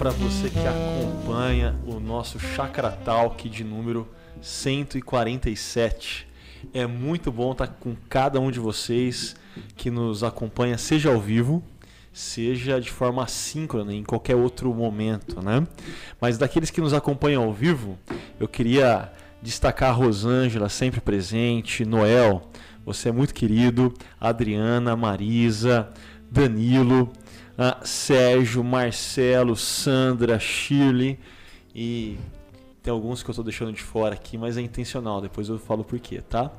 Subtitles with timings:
[0.00, 4.08] Para você que acompanha o nosso Chakra Talk de número
[4.40, 6.26] 147.
[6.72, 9.36] É muito bom estar com cada um de vocês
[9.76, 11.62] que nos acompanha, seja ao vivo,
[12.14, 15.66] seja de forma assíncrona em qualquer outro momento, né?
[16.18, 17.98] Mas daqueles que nos acompanham ao vivo,
[18.40, 22.48] eu queria destacar a Rosângela, sempre presente, Noel,
[22.86, 25.90] você é muito querido, Adriana, Marisa,
[26.30, 27.12] Danilo,
[27.60, 31.20] uh, Sérgio, Marcelo, Sandra, Shirley
[31.74, 32.18] e
[32.82, 35.84] tem alguns que eu estou deixando de fora aqui, mas é intencional, depois eu falo
[35.84, 36.50] por quê, tá?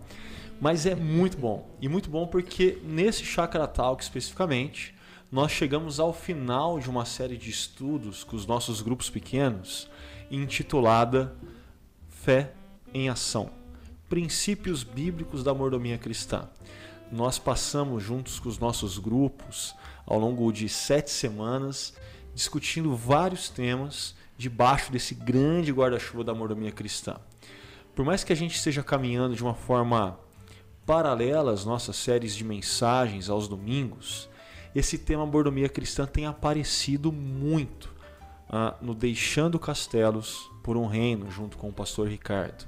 [0.61, 1.67] Mas é muito bom.
[1.81, 4.93] E muito bom porque nesse Chakra Talk especificamente,
[5.31, 9.89] nós chegamos ao final de uma série de estudos com os nossos grupos pequenos,
[10.29, 11.35] intitulada
[12.07, 12.53] Fé
[12.93, 13.49] em Ação
[14.11, 16.49] Princípios Bíblicos da Mordomia Cristã.
[17.09, 19.73] Nós passamos juntos com os nossos grupos
[20.05, 21.93] ao longo de sete semanas
[22.33, 27.15] discutindo vários temas debaixo desse grande guarda-chuva da mordomia cristã.
[27.95, 30.17] Por mais que a gente esteja caminhando de uma forma
[30.85, 34.29] paralela às nossas séries de mensagens aos domingos,
[34.73, 37.93] esse tema mordomia cristã tem aparecido muito
[38.49, 42.65] ah, no Deixando Castelos por um Reino, junto com o pastor Ricardo.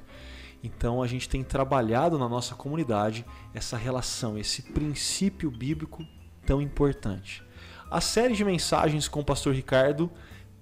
[0.64, 6.06] Então a gente tem trabalhado na nossa comunidade essa relação, esse princípio bíblico
[6.46, 7.44] tão importante.
[7.90, 10.12] A série de mensagens com o pastor Ricardo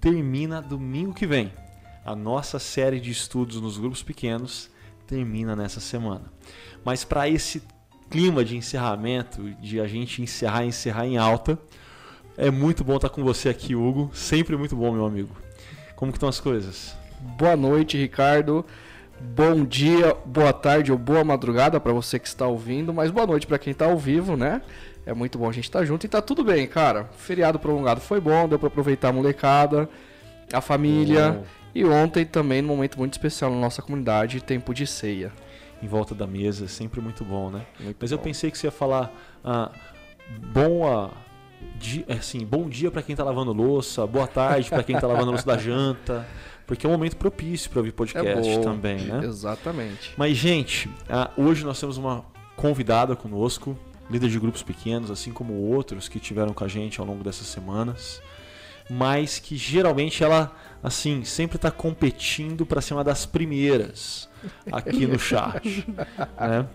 [0.00, 1.52] termina domingo que vem.
[2.04, 4.70] A nossa série de estudos nos grupos pequenos
[5.06, 6.24] termina nessa semana.
[6.84, 7.62] Mas para esse
[8.10, 11.58] clima de encerramento, de a gente encerrar encerrar em alta,
[12.36, 14.10] é muito bom estar com você aqui, Hugo.
[14.12, 15.34] Sempre muito bom, meu amigo.
[15.96, 16.96] Como que estão as coisas?
[17.38, 18.64] Boa noite, Ricardo.
[19.20, 23.46] Bom dia, boa tarde ou boa madrugada para você que está ouvindo, mas boa noite
[23.46, 24.60] para quem está ao vivo, né?
[25.04, 27.10] É muito bom a gente estar tá junto e tá tudo bem, cara.
[27.16, 29.88] Feriado prolongado foi bom, deu para aproveitar a molecada,
[30.52, 31.42] a família.
[31.74, 35.32] E ontem também, num momento muito especial na nossa comunidade, tempo de ceia.
[35.82, 37.62] Em volta da mesa, sempre muito bom, né?
[37.80, 38.16] Muito Mas bom.
[38.16, 39.12] eu pensei que você ia falar
[39.44, 39.72] ah,
[40.52, 41.10] bom, ah,
[41.76, 45.30] dia, assim, bom dia para quem tá lavando louça, boa tarde para quem tá lavando
[45.30, 46.26] louça da janta.
[46.66, 49.22] Porque é um momento propício para ouvir podcast é também, né?
[49.24, 50.12] Exatamente.
[50.16, 52.24] Mas, gente, ah, hoje nós temos uma
[52.54, 53.76] convidada conosco,
[54.12, 57.46] líder de grupos pequenos, assim como outros que tiveram com a gente ao longo dessas
[57.46, 58.22] semanas,
[58.88, 64.28] mas que geralmente ela, assim, sempre está competindo para ser uma das primeiras
[64.70, 65.86] aqui no chat.
[66.38, 66.66] né?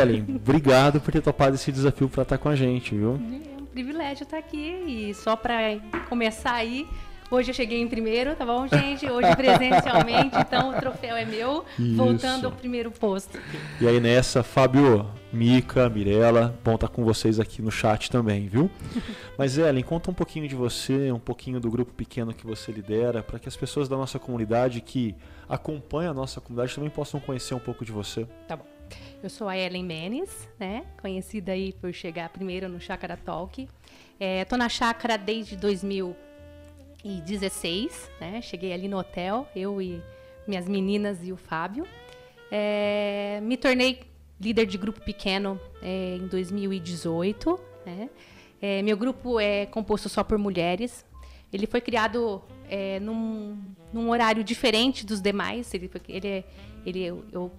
[0.00, 3.14] Ellen, obrigado por ter topado esse desafio para estar tá com a gente, viu?
[3.14, 6.86] É um privilégio estar aqui e só para começar aí
[7.28, 9.10] Hoje eu cheguei em primeiro, tá bom, gente?
[9.10, 11.96] Hoje presencialmente, então o troféu é meu, Isso.
[11.96, 13.36] voltando ao primeiro posto.
[13.80, 18.46] E aí nessa, Fábio, Mica, Mirella, bom estar tá com vocês aqui no chat também,
[18.46, 18.70] viu?
[19.36, 23.24] Mas Ellen, conta um pouquinho de você, um pouquinho do grupo pequeno que você lidera,
[23.24, 25.12] para que as pessoas da nossa comunidade que
[25.48, 28.24] acompanham a nossa comunidade também possam conhecer um pouco de você.
[28.46, 28.66] Tá bom.
[29.20, 30.84] Eu sou a Ellen Menes, né?
[31.02, 33.68] Conhecida aí por chegar primeiro no Chácara Talk.
[34.20, 36.16] É, tô na chácara desde 2000
[37.06, 38.40] 2016, né?
[38.42, 40.02] Cheguei ali no hotel, eu e
[40.46, 41.86] minhas meninas e o Fábio.
[42.50, 44.00] É, me tornei
[44.40, 47.58] líder de grupo pequeno é, em 2018.
[47.84, 48.10] Né?
[48.60, 51.04] É, meu grupo é composto só por mulheres.
[51.52, 53.56] Ele foi criado é, num,
[53.92, 55.72] num, horário diferente dos demais.
[55.72, 56.44] Ele, ele,
[56.84, 57.52] ele eu, eu,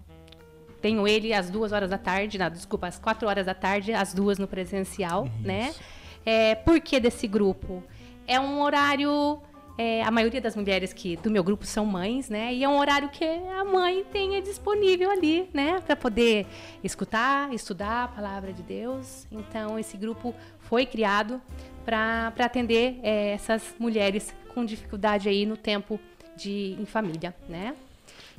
[0.82, 4.14] tenho ele às duas horas da tarde, não, desculpa, às quatro horas da tarde, às
[4.14, 5.70] duas no presencial, né?
[5.70, 5.80] Isso.
[5.80, 5.86] né?
[6.26, 7.82] É, por que desse grupo?
[8.28, 9.40] É um horário.
[9.80, 12.52] É, a maioria das mulheres que do meu grupo são mães, né?
[12.52, 15.80] E é um horário que a mãe tenha disponível ali, né?
[15.86, 16.48] Para poder
[16.84, 19.28] escutar, estudar a palavra de Deus.
[19.32, 21.40] Então, esse grupo foi criado
[21.86, 26.00] para atender é, essas mulheres com dificuldade aí no tempo
[26.36, 27.76] de em família, né?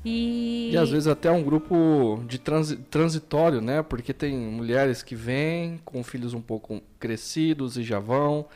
[0.05, 0.71] E...
[0.73, 3.83] e às vezes até um grupo de transi transitório, né?
[3.83, 8.47] Porque tem mulheres que vêm com filhos um pouco crescidos e já vão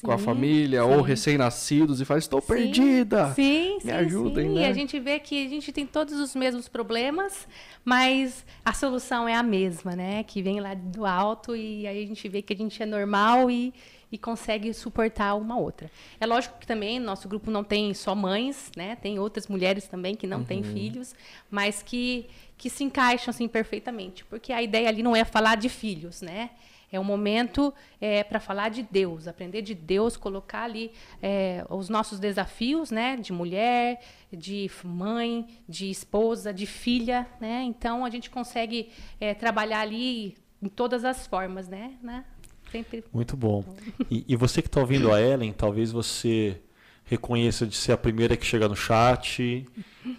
[0.00, 0.88] sim, com a família sim.
[0.88, 3.32] ou recém-nascidos e fala: Estou sim, perdida.
[3.34, 4.48] Sim, me ajudem.
[4.48, 4.54] Sim.
[4.54, 4.62] Né?
[4.62, 7.46] E a gente vê que a gente tem todos os mesmos problemas,
[7.84, 10.22] mas a solução é a mesma, né?
[10.22, 13.50] Que vem lá do alto e aí a gente vê que a gente é normal
[13.50, 13.72] e,
[14.10, 15.90] e consegue suportar uma outra.
[16.18, 18.96] É lógico que também nosso grupo não tem só mães, né?
[18.96, 20.44] Tem outras mulheres também que não uhum.
[20.44, 21.14] têm filhos,
[21.50, 22.26] mas que
[22.56, 26.50] que se encaixam assim perfeitamente, porque a ideia ali não é falar de filhos, né?
[26.92, 30.90] É um momento é, para falar de Deus, aprender de Deus, colocar ali
[31.22, 33.16] é, os nossos desafios, né?
[33.16, 34.00] De mulher,
[34.32, 37.62] de mãe, de esposa, de filha, né?
[37.62, 38.90] Então a gente consegue
[39.20, 41.92] é, trabalhar ali em todas as formas, né?
[42.02, 42.24] né?
[42.70, 43.04] Sempre...
[43.12, 43.64] Muito bom.
[44.10, 46.60] E, e você que está ouvindo a Ellen, talvez você
[47.04, 49.66] reconheça de ser a primeira que chega no chat,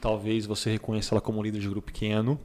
[0.01, 2.37] talvez você reconheça ela como líder de grupo pequeno,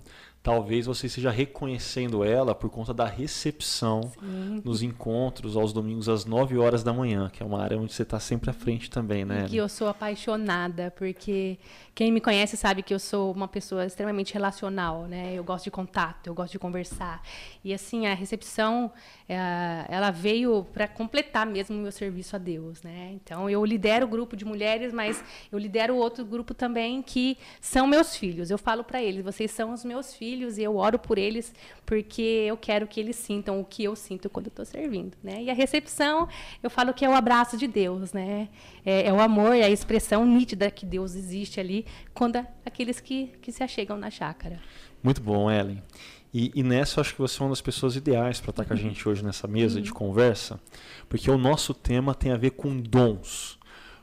[0.46, 4.62] talvez você esteja reconhecendo ela por conta da recepção Sim.
[4.64, 8.04] nos encontros aos domingos às 9 horas da manhã, que é uma área onde você
[8.04, 9.46] está sempre à frente também, né?
[9.46, 11.58] E que eu sou apaixonada, porque
[11.96, 15.34] quem me conhece sabe que eu sou uma pessoa extremamente relacional, né?
[15.34, 17.22] Eu gosto de contato, eu gosto de conversar.
[17.64, 18.92] E assim, a recepção,
[19.28, 23.10] é, ela veio para completar mesmo o meu serviço a Deus, né?
[23.14, 27.84] Então, eu lidero o grupo de mulheres, mas eu lidero outro grupo também que são
[27.84, 28.48] meus filhos.
[28.48, 31.52] Eu falo para eles, vocês são os meus filhos filhos e eu oro por eles
[31.84, 35.42] porque eu quero que eles sintam o que eu sinto quando estou servindo, né?
[35.42, 36.28] E a recepção,
[36.62, 38.48] eu falo que é o abraço de Deus, né?
[38.84, 43.28] É, é o amor, é a expressão nítida que Deus existe ali quando aqueles que,
[43.40, 44.60] que se achegam na chácara.
[45.02, 45.82] Muito bom, Ellen.
[46.34, 48.74] E, e, nessa, eu acho que você é uma das pessoas ideais para estar com
[48.74, 50.60] a gente hoje nessa mesa de conversa,
[51.08, 53.58] porque o nosso tema tem a ver com dons.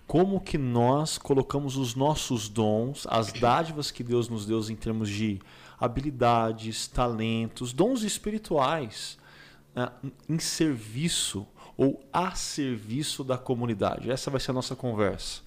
[0.08, 5.10] Como que nós colocamos os nossos dons, as dádivas que Deus nos deu em termos
[5.10, 5.40] de
[5.84, 9.18] habilidades, talentos, dons espirituais
[9.76, 9.92] né,
[10.30, 11.46] em serviço
[11.76, 14.10] ou a serviço da comunidade.
[14.10, 15.42] Essa vai ser a nossa conversa.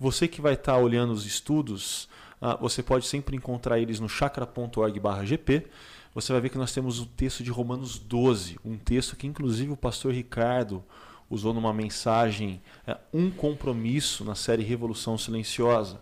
[0.00, 2.08] Você que vai estar olhando os estudos,
[2.42, 5.68] uh, você pode sempre encontrar eles no chakra.org/gp.
[6.14, 9.70] Você vai ver que nós temos o texto de Romanos 12, um texto que inclusive
[9.70, 10.82] o pastor Ricardo
[11.30, 16.00] usou numa mensagem, uh, um compromisso na série Revolução Silenciosa.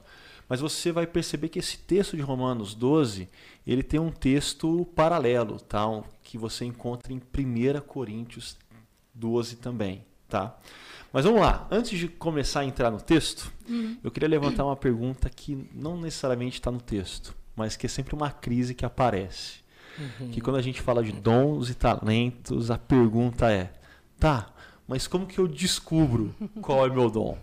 [0.48, 3.28] Mas você vai perceber que esse texto de Romanos 12,
[3.66, 5.84] ele tem um texto paralelo, tá?
[6.22, 8.56] que você encontra em 1 Coríntios
[9.14, 10.04] 12 também.
[10.28, 10.56] Tá?
[11.12, 13.96] Mas vamos lá, antes de começar a entrar no texto, uhum.
[14.02, 18.14] eu queria levantar uma pergunta que não necessariamente está no texto, mas que é sempre
[18.14, 19.62] uma crise que aparece.
[19.96, 20.30] Uhum.
[20.30, 23.72] Que quando a gente fala de dons e talentos, a pergunta é:
[24.18, 24.52] tá,
[24.86, 27.38] mas como que eu descubro qual é meu dom?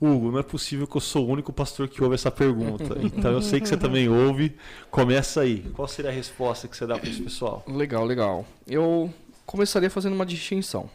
[0.00, 2.98] Hugo, não é possível que eu sou o único pastor que ouve essa pergunta.
[3.00, 4.56] Então eu sei que você também ouve.
[4.90, 5.60] Começa aí.
[5.74, 7.64] Qual seria a resposta que você dá para esse pessoal?
[7.68, 8.44] Legal, legal.
[8.66, 9.12] Eu
[9.46, 10.90] começaria fazendo uma distinção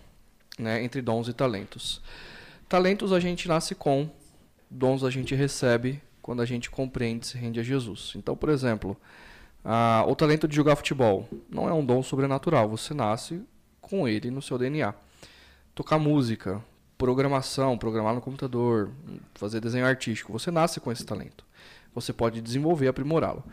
[0.60, 2.02] né, entre dons e talentos.
[2.68, 4.10] Talentos a gente nasce com,
[4.70, 8.12] dons a gente recebe quando a gente compreende e se rende a Jesus.
[8.18, 8.98] Então, por exemplo,
[9.64, 12.68] a, o talento de jogar futebol não é um dom sobrenatural.
[12.68, 13.42] Você nasce
[13.80, 14.94] com ele no seu DNA
[15.78, 16.60] tocar música,
[16.98, 18.90] programação, programar no computador,
[19.36, 20.34] fazer desenho artístico.
[20.34, 21.46] Você nasce com esse talento.
[21.94, 23.44] Você pode desenvolver aprimorá-lo.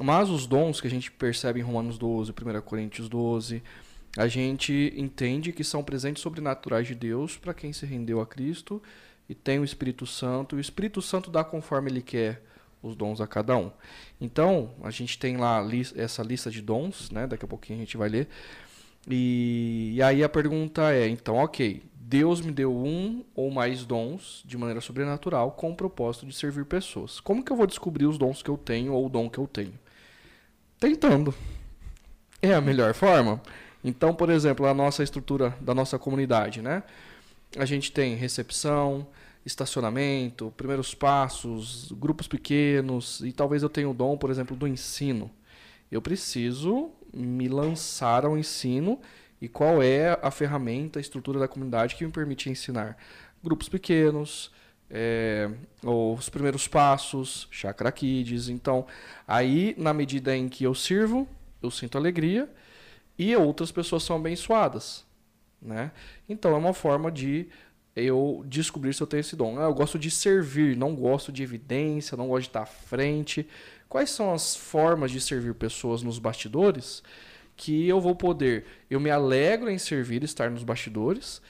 [0.00, 3.62] Mas os dons que a gente percebe em Romanos 12, 1 Coríntios 12,
[4.16, 8.82] a gente entende que são presentes sobrenaturais de Deus para quem se rendeu a Cristo
[9.28, 10.56] e tem o Espírito Santo.
[10.56, 12.42] O Espírito Santo dá conforme ele quer
[12.82, 13.70] os dons a cada um.
[14.18, 15.62] Então, a gente tem lá
[15.94, 17.26] essa lista de dons, né?
[17.26, 18.28] daqui a pouquinho a gente vai ler.
[19.08, 24.42] E, e aí a pergunta é, então, ok, Deus me deu um ou mais dons
[24.44, 27.20] de maneira sobrenatural com o propósito de servir pessoas.
[27.20, 29.46] Como que eu vou descobrir os dons que eu tenho ou o dom que eu
[29.46, 29.74] tenho?
[30.78, 31.34] Tentando.
[32.42, 33.40] É a melhor forma.
[33.84, 36.82] Então, por exemplo, a nossa estrutura da nossa comunidade, né?
[37.56, 39.06] A gente tem recepção,
[39.44, 45.30] estacionamento, primeiros passos, grupos pequenos e talvez eu tenha o dom, por exemplo, do ensino.
[45.90, 49.00] Eu preciso me lançar ao ensino
[49.40, 52.96] e qual é a ferramenta, a estrutura da comunidade que me permite ensinar
[53.42, 54.50] grupos pequenos,
[54.90, 55.48] é,
[55.82, 58.48] os primeiros passos, chakra kids.
[58.48, 58.86] Então,
[59.26, 61.26] aí, na medida em que eu sirvo,
[61.62, 62.50] eu sinto alegria
[63.18, 65.04] e outras pessoas são abençoadas.
[65.60, 65.92] Né?
[66.28, 67.48] Então, é uma forma de
[67.94, 69.60] eu descobrir se eu tenho esse dom.
[69.60, 73.46] Eu gosto de servir, não gosto de evidência, não gosto de estar à frente.
[73.90, 77.02] Quais são as formas de servir pessoas nos bastidores
[77.56, 78.64] que eu vou poder?
[78.88, 81.42] Eu me alegro em servir, estar nos bastidores,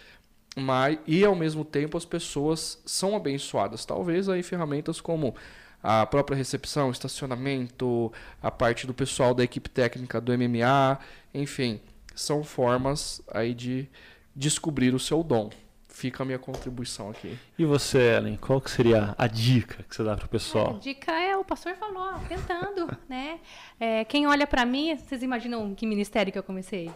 [0.56, 3.84] mas e ao mesmo tempo as pessoas são abençoadas.
[3.84, 5.36] Talvez aí ferramentas como
[5.82, 10.98] a própria recepção, estacionamento, a parte do pessoal da equipe técnica do MMA,
[11.34, 11.78] enfim,
[12.14, 13.86] são formas aí de
[14.34, 15.50] descobrir o seu dom
[16.00, 17.38] fica a minha contribuição aqui.
[17.58, 20.76] E você, Ellen, qual que seria a dica que você dá para o pessoal?
[20.76, 23.38] A dica é, o pastor falou, tentando, né?
[23.78, 26.90] É, quem olha para mim, vocês imaginam que ministério que eu comecei?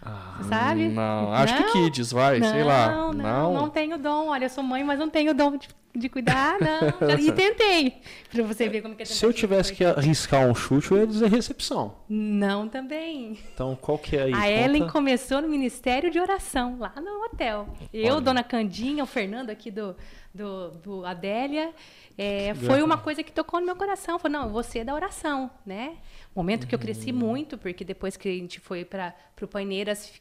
[0.00, 0.88] Ah, sabe?
[0.88, 1.62] Não, acho não?
[1.64, 2.90] que Kids, vai, não, sei lá.
[2.90, 4.28] Não, não, não tenho dom.
[4.28, 7.18] Olha, eu sou mãe, mas não tenho dom de de cuidar, não.
[7.18, 8.00] e tentei.
[8.30, 11.06] Pra você ver como que é Se eu tivesse que arriscar um chute, eu ia
[11.06, 11.96] dizer recepção.
[12.08, 13.38] Não também.
[13.52, 14.34] Então, qual que é aí?
[14.34, 17.68] A Ellen começou no Ministério de Oração, lá no hotel.
[17.92, 18.20] Eu, Olha.
[18.20, 19.96] Dona Candinha, o Fernando aqui do,
[20.34, 21.72] do, do Adélia.
[22.16, 24.18] É, foi uma coisa que tocou no meu coração.
[24.18, 25.96] Falei, não, você é da oração, né?
[26.34, 27.18] Momento que eu cresci uhum.
[27.18, 30.12] muito, porque depois que a gente foi para o Paineiras,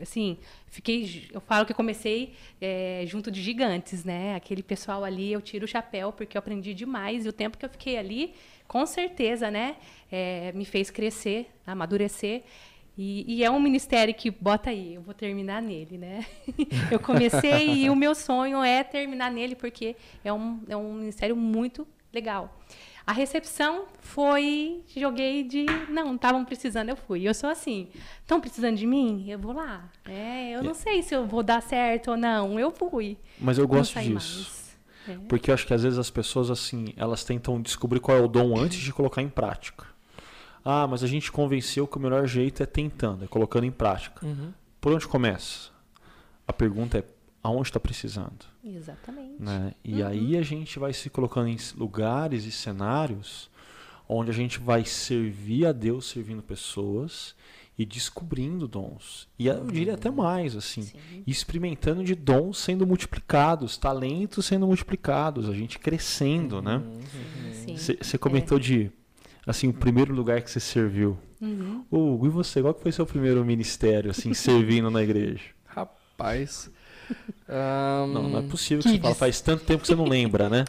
[0.00, 4.34] assim, fiquei, eu falo que comecei é, junto de gigantes, né?
[4.34, 7.64] Aquele pessoal ali, eu tiro o chapéu porque eu aprendi demais e o tempo que
[7.64, 8.34] eu fiquei ali,
[8.66, 9.76] com certeza, né,
[10.12, 12.42] é, me fez crescer, amadurecer.
[12.96, 16.26] E, e, é um ministério que bota aí, eu vou terminar nele, né?
[16.90, 21.36] eu comecei e o meu sonho é terminar nele porque é um, é um ministério
[21.36, 22.60] muito legal.
[23.08, 27.26] A recepção foi, joguei de, não, estavam precisando, eu fui.
[27.26, 27.88] Eu sou assim,
[28.20, 29.24] estão precisando de mim?
[29.26, 29.90] Eu vou lá.
[30.04, 33.16] É, eu não sei se eu vou dar certo ou não, eu fui.
[33.40, 34.76] Mas eu gosto disso.
[35.08, 35.16] É.
[35.26, 38.28] Porque eu acho que às vezes as pessoas, assim, elas tentam descobrir qual é o
[38.28, 39.86] dom antes de colocar em prática.
[40.62, 44.26] Ah, mas a gente convenceu que o melhor jeito é tentando, é colocando em prática.
[44.26, 44.52] Uhum.
[44.82, 45.70] Por onde começa?
[46.46, 47.04] A pergunta é
[47.42, 48.46] aonde está precisando.
[48.64, 49.42] Exatamente.
[49.42, 49.74] Né?
[49.84, 50.08] E uhum.
[50.08, 53.50] aí a gente vai se colocando em lugares e cenários
[54.08, 57.34] onde a gente vai servir a Deus servindo pessoas
[57.78, 59.28] e descobrindo dons.
[59.38, 61.22] E eu diria até mais, assim, Sim.
[61.26, 66.76] experimentando de dons sendo multiplicados, talentos sendo multiplicados, a gente crescendo, né?
[66.76, 67.66] uhum.
[67.66, 67.76] né?
[67.76, 68.60] Você comentou é.
[68.60, 68.92] de,
[69.46, 71.16] assim, o primeiro lugar que você serviu.
[71.40, 71.84] Uhum.
[71.88, 75.44] Hugo, e você, qual foi seu primeiro ministério, assim, servindo na igreja?
[75.66, 76.68] Rapaz,
[77.48, 80.04] um, não, não é possível que, que você fala, faz tanto tempo que você não
[80.04, 80.64] lembra, né?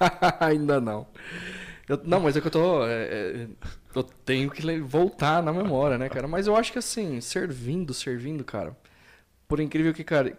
[0.40, 1.06] Ainda não.
[1.88, 2.86] Eu, não, mas é que eu tô.
[2.86, 3.48] É, é,
[3.94, 6.26] eu tenho que voltar na memória, né, cara?
[6.26, 8.76] Mas eu acho que assim, servindo, servindo, cara.
[9.48, 10.36] Por incrível que cara,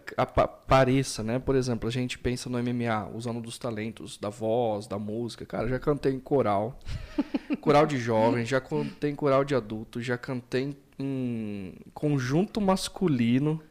[0.66, 1.38] pareça, né?
[1.38, 5.46] Por exemplo, a gente pensa no MMA, usando dos talentos, da voz, da música.
[5.46, 6.78] Cara, já cantei em coral,
[7.62, 13.62] coral de jovens, já cantei em coral de adulto, já cantei em conjunto masculino.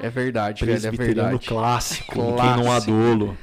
[0.00, 1.46] É verdade, velho, é verdade.
[1.46, 2.36] clássico, clássico.
[2.36, 3.36] quem não adolo.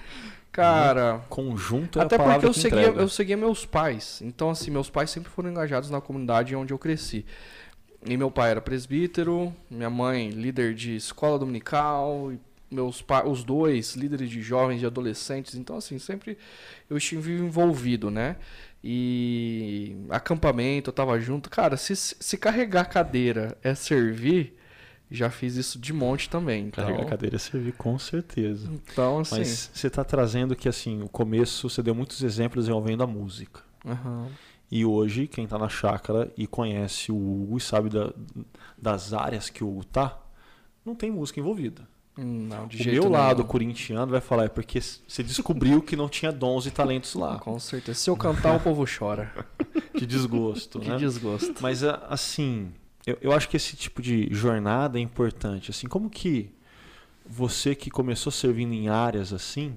[0.52, 1.22] Cara, né?
[1.30, 4.22] conjunto é Até porque eu seguia, eu seguia meus pais.
[4.22, 7.26] Então, assim, meus pais sempre foram engajados na comunidade onde eu cresci.
[8.06, 12.34] E meu pai era presbítero, minha mãe líder de escola dominical,
[12.70, 15.56] meus pais, os dois líderes de jovens e adolescentes.
[15.56, 16.38] Então, assim, sempre
[16.90, 18.36] eu estive envolvido, né?
[18.84, 21.50] E acampamento, eu tava junto.
[21.50, 24.58] Cara, se, se carregar cadeira é servir,
[25.12, 26.68] já fiz isso de monte também.
[26.68, 26.86] Então...
[26.86, 28.70] Carregar a cadeira servir com certeza.
[28.72, 29.40] Então, assim...
[29.40, 33.62] Mas você está trazendo que, assim, o começo, você deu muitos exemplos envolvendo a música.
[33.86, 34.28] Uhum.
[34.72, 38.14] E hoje, quem está na chácara e conhece o Hugo e sabe da,
[38.78, 40.18] das áreas que o Hugo tá,
[40.86, 41.86] não tem música envolvida.
[42.18, 43.14] Não, de o jeito meu nenhum.
[43.14, 47.40] lado corintiano vai falar, é porque você descobriu que não tinha dons e talentos lá.
[47.40, 48.00] Com certeza.
[48.00, 49.34] Se eu cantar, o povo chora.
[49.96, 50.98] De desgosto, né?
[50.98, 51.56] desgosto.
[51.62, 52.72] Mas, assim,
[53.06, 55.72] eu, eu acho que esse tipo de jornada é importante.
[55.72, 56.52] Assim, como que
[57.26, 59.76] você que começou servindo em áreas assim,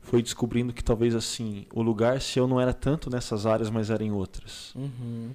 [0.00, 4.04] foi descobrindo que talvez assim o lugar seu não era tanto nessas áreas, mas era
[4.04, 4.74] em outras.
[4.74, 5.32] Uhum.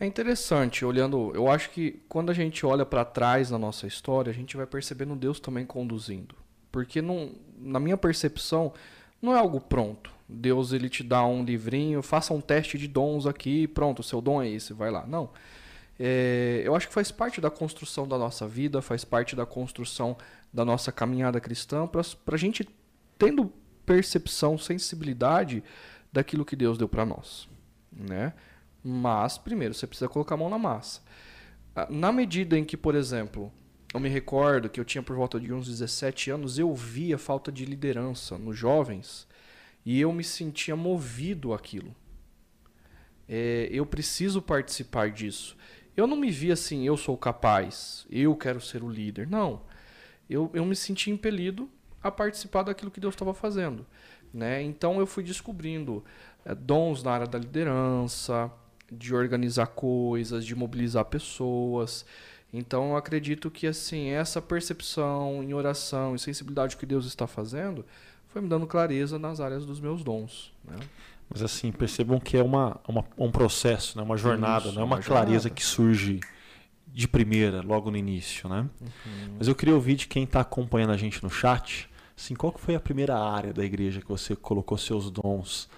[0.00, 1.32] É interessante, olhando.
[1.34, 4.66] Eu acho que quando a gente olha para trás na nossa história, a gente vai
[4.66, 6.34] percebendo Deus também conduzindo,
[6.72, 8.72] porque não, na minha percepção
[9.22, 10.10] não é algo pronto.
[10.28, 14.42] Deus ele te dá um livrinho, faça um teste de dons aqui, pronto, seu dom
[14.42, 15.06] é esse, vai lá.
[15.06, 15.30] Não.
[15.98, 20.16] É, eu acho que faz parte da construção da nossa vida, faz parte da construção
[20.52, 22.68] da nossa caminhada cristã, para a gente
[23.18, 23.52] tendo
[23.86, 25.62] percepção, sensibilidade
[26.12, 27.48] daquilo que Deus deu para nós.
[27.92, 28.32] Né?
[28.82, 31.00] Mas, primeiro, você precisa colocar a mão na massa.
[31.74, 33.52] Ah, na medida em que, por exemplo,
[33.92, 37.50] eu me recordo que eu tinha por volta de uns 17 anos, eu via falta
[37.50, 39.26] de liderança nos jovens
[39.84, 41.94] e eu me sentia movido aquilo.
[43.28, 45.56] É, eu preciso participar disso.
[45.96, 49.28] Eu não me vi assim, eu sou capaz, eu quero ser o líder.
[49.28, 49.62] Não.
[50.28, 51.68] Eu, eu me senti impelido
[52.02, 53.86] a participar daquilo que Deus estava fazendo.
[54.32, 54.62] Né?
[54.62, 56.04] Então eu fui descobrindo
[56.44, 58.50] é, dons na área da liderança,
[58.90, 62.04] de organizar coisas, de mobilizar pessoas.
[62.52, 67.84] Então eu acredito que assim essa percepção em oração e sensibilidade que Deus está fazendo
[68.28, 70.52] foi me dando clareza nas áreas dos meus dons.
[70.64, 70.76] Né?
[71.28, 74.04] Mas assim, percebam que é uma, uma um processo, né?
[74.04, 75.50] uma jornada, Isso, não é uma, uma clareza jornada.
[75.50, 76.20] que surge
[76.86, 78.48] de primeira, logo no início.
[78.48, 78.68] Né?
[78.80, 79.34] Uhum.
[79.38, 82.60] Mas eu queria ouvir de quem está acompanhando a gente no chat, assim, qual que
[82.60, 85.68] foi a primeira área da igreja que você colocou seus dons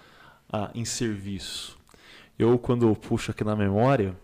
[0.52, 1.78] ah, em serviço?
[2.38, 4.14] Eu, quando puxo aqui na memória,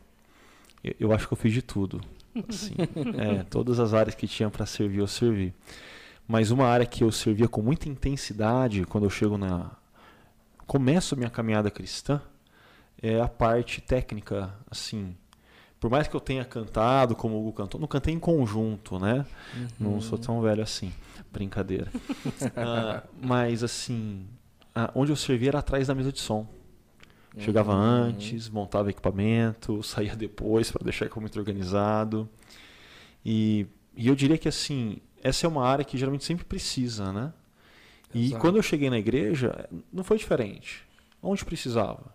[0.85, 2.01] eu, eu acho que eu fiz de tudo.
[2.47, 2.75] Assim,
[3.19, 5.55] é, todas as áreas que tinha para servir, eu servi.
[6.29, 9.71] Mas uma área que eu servia com muita intensidade, quando eu chego na,
[10.67, 12.21] começo a minha caminhada cristã
[13.01, 15.17] é a parte técnica, assim.
[15.81, 19.27] Por mais que eu tenha cantado como o Hugo cantou, não cantei em conjunto, né?
[19.57, 19.69] Uhum.
[19.81, 20.93] Não sou tão velho assim.
[21.33, 21.91] Brincadeira.
[21.95, 24.27] uh, mas, assim,
[24.95, 26.47] onde eu servia era atrás da mesa de som.
[27.39, 27.81] Chegava uhum.
[27.81, 32.29] antes, montava equipamento, saía depois para deixar muito organizado.
[33.25, 33.67] E,
[33.97, 37.33] e eu diria que assim, essa é uma área que geralmente sempre precisa, né?
[38.15, 38.41] E Exato.
[38.41, 40.83] quando eu cheguei na igreja, não foi diferente.
[41.23, 42.15] Onde precisava?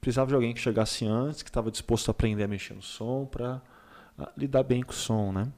[0.00, 3.26] Precisava de alguém que chegasse antes, que estava disposto a aprender a mexer no som,
[3.26, 3.60] para
[4.36, 5.48] lidar bem com o som, né?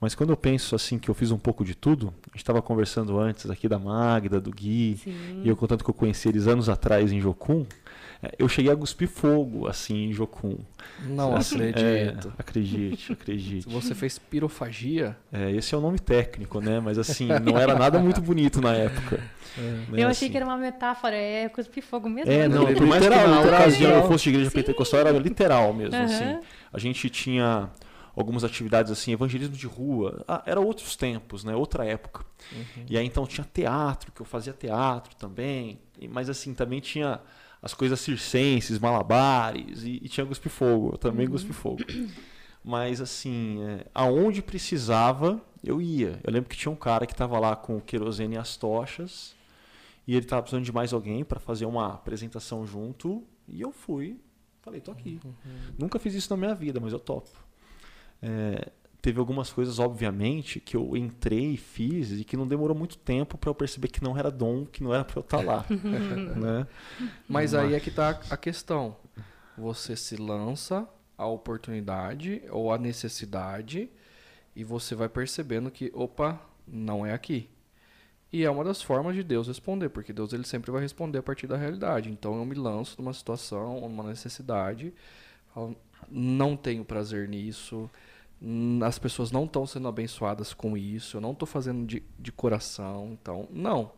[0.00, 2.62] Mas quando eu penso assim que eu fiz um pouco de tudo, a gente estava
[2.62, 5.42] conversando antes aqui da Magda, do Gui, Sim.
[5.44, 7.66] e eu contando que eu conheci eles anos atrás em Jocum,
[8.38, 10.58] eu cheguei a cuspir fogo assim em Jocum.
[11.02, 12.28] Não Assim, acredito.
[12.28, 13.68] É, acredite, acredite.
[13.70, 15.16] Você fez pirofagia?
[15.32, 16.80] É, esse é o nome técnico, né?
[16.80, 19.16] Mas assim, não era nada muito bonito na época.
[19.56, 20.02] né?
[20.02, 20.30] Eu achei Assim.
[20.30, 22.30] que era uma metáfora, é cuspir fogo mesmo.
[22.30, 24.08] É, não, por mais que Literal, na literal, ocasião eu literal.
[24.12, 24.56] fosse de igreja Sim.
[24.56, 26.04] pentecostal, era literal mesmo, Aham.
[26.04, 26.38] assim.
[26.72, 27.70] A gente tinha
[28.14, 30.22] algumas atividades assim, evangelismo de rua.
[30.28, 31.54] Ah, era outros tempos, né?
[31.54, 32.24] Outra época.
[32.88, 35.78] E aí então tinha teatro, que eu fazia teatro também.
[35.98, 37.20] E- Mas assim, também tinha
[37.62, 41.82] as coisas circenses, malabares, e, e tinha cuspe fogo, eu também cuspe fogo.
[42.64, 46.18] Mas assim, é, aonde precisava, eu ia.
[46.22, 49.34] Eu lembro que tinha um cara que estava lá com o querosene e as tochas,
[50.06, 54.18] e ele estava precisando de mais alguém para fazer uma apresentação junto, e eu fui.
[54.62, 55.18] Falei, tô aqui.
[55.78, 57.30] Nunca fiz isso na minha vida, mas eu topo.
[58.22, 62.98] É, teve algumas coisas, obviamente, que eu entrei e fiz e que não demorou muito
[62.98, 65.64] tempo para eu perceber que não era dom, que não era para eu estar lá.
[66.36, 66.66] né?
[67.28, 68.96] Mas aí é que tá a questão.
[69.56, 73.90] Você se lança a oportunidade ou a necessidade
[74.54, 77.48] e você vai percebendo que, opa, não é aqui.
[78.32, 81.22] E é uma das formas de Deus responder, porque Deus ele sempre vai responder a
[81.22, 82.10] partir da realidade.
[82.10, 84.94] Então eu me lanço numa situação, numa necessidade,
[85.52, 85.76] falo,
[86.08, 87.90] não tenho prazer nisso,
[88.86, 93.10] as pessoas não estão sendo abençoadas com isso, eu não estou fazendo de, de coração,
[93.20, 93.92] então não.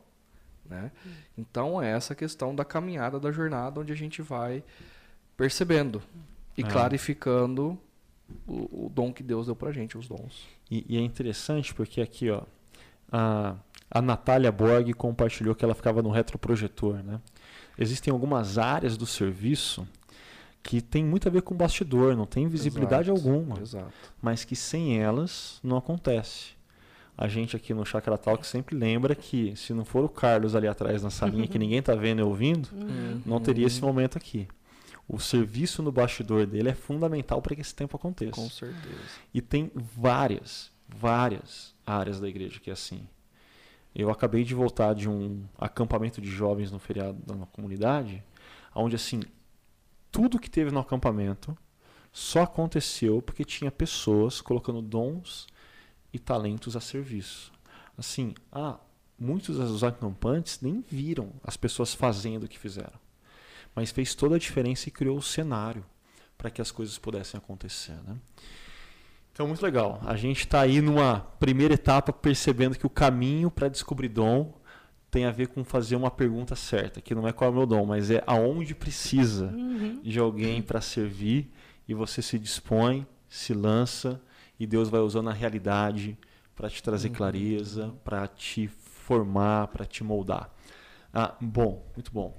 [0.64, 0.90] Né?
[1.36, 4.64] Então é essa questão da caminhada, da jornada, onde a gente vai
[5.36, 6.02] percebendo
[6.56, 6.64] e É.
[6.64, 7.78] clarificando
[8.46, 10.46] o, o dom que Deus deu pra gente, os dons.
[10.70, 12.42] E, e é interessante porque aqui, ó,
[13.10, 13.54] a,
[13.90, 17.20] a Natália Borg compartilhou que ela ficava no retroprojetor, né?
[17.78, 19.86] Existem algumas áreas do serviço
[20.62, 23.92] que tem muito a ver com bastidor, não tem visibilidade Exato, alguma, Exato.
[24.20, 26.52] mas que sem elas não acontece.
[27.16, 30.66] A gente aqui no Chakra Talk sempre lembra que se não for o Carlos ali
[30.66, 32.68] atrás na salinha que ninguém tá vendo e ouvindo,
[33.26, 34.48] não teria esse momento aqui.
[35.06, 38.32] O serviço no bastidor dele é fundamental para que esse tempo aconteça.
[38.32, 38.96] Com certeza.
[39.34, 43.06] E tem várias, várias áreas da igreja que é assim.
[43.94, 48.24] Eu acabei de voltar de um acampamento de jovens no feriado da comunidade,
[48.74, 49.20] onde assim,
[50.12, 51.56] tudo que teve no acampamento
[52.12, 55.46] só aconteceu porque tinha pessoas colocando dons
[56.12, 57.50] e talentos a serviço.
[57.96, 58.78] Assim, ah,
[59.18, 63.00] muitos dos acampantes nem viram as pessoas fazendo o que fizeram.
[63.74, 65.84] Mas fez toda a diferença e criou o cenário
[66.36, 68.16] para que as coisas pudessem acontecer, né?
[69.32, 69.98] Então, muito legal.
[70.04, 74.52] A gente está aí numa primeira etapa percebendo que o caminho para descobrir dom
[75.12, 77.66] tem a ver com fazer uma pergunta certa, que não é qual é o meu
[77.66, 79.52] dom, mas é aonde precisa
[80.02, 81.48] de alguém para servir
[81.86, 84.18] e você se dispõe, se lança
[84.58, 86.16] e Deus vai usando a realidade
[86.56, 90.50] para te trazer clareza, para te formar, para te moldar.
[91.12, 92.34] Ah, bom, muito bom.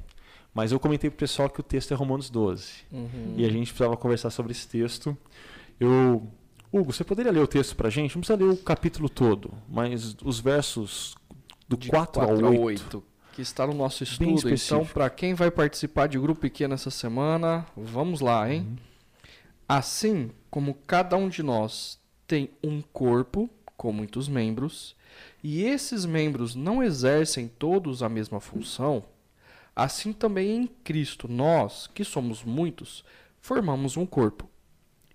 [0.52, 3.36] Mas eu comentei pro pessoal que o texto é Romanos 12 Uhum.
[3.38, 5.16] e a gente precisava conversar sobre esse texto.
[5.80, 6.28] Eu,
[6.72, 8.16] Hugo, você poderia ler o texto pra gente?
[8.16, 11.16] Não precisa ler o capítulo todo, mas os versos
[11.68, 13.04] do De 4, quatro ao 8.
[13.34, 14.50] que está no nosso estudo.
[14.50, 18.62] Então, para quem vai participar de grupo pequeno essa semana, vamos lá, hein?
[18.62, 18.76] Uhum.
[19.68, 24.96] Assim como cada um de nós tem um corpo com muitos membros,
[25.44, 29.04] e esses membros não exercem todos a mesma função,
[29.76, 33.04] assim também em Cristo nós, que somos muitos,
[33.42, 34.50] formamos um corpo.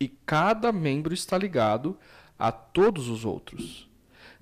[0.01, 1.97] E cada membro está ligado
[2.39, 3.89] a todos os outros.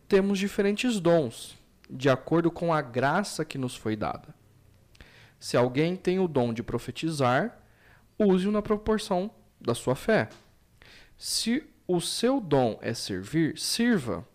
[0.09, 1.56] Temos diferentes dons,
[1.89, 4.35] de acordo com a graça que nos foi dada.
[5.39, 7.61] Se alguém tem o dom de profetizar,
[8.19, 10.29] use-o na proporção da sua fé.
[11.17, 14.27] Se o seu dom é servir, sirva.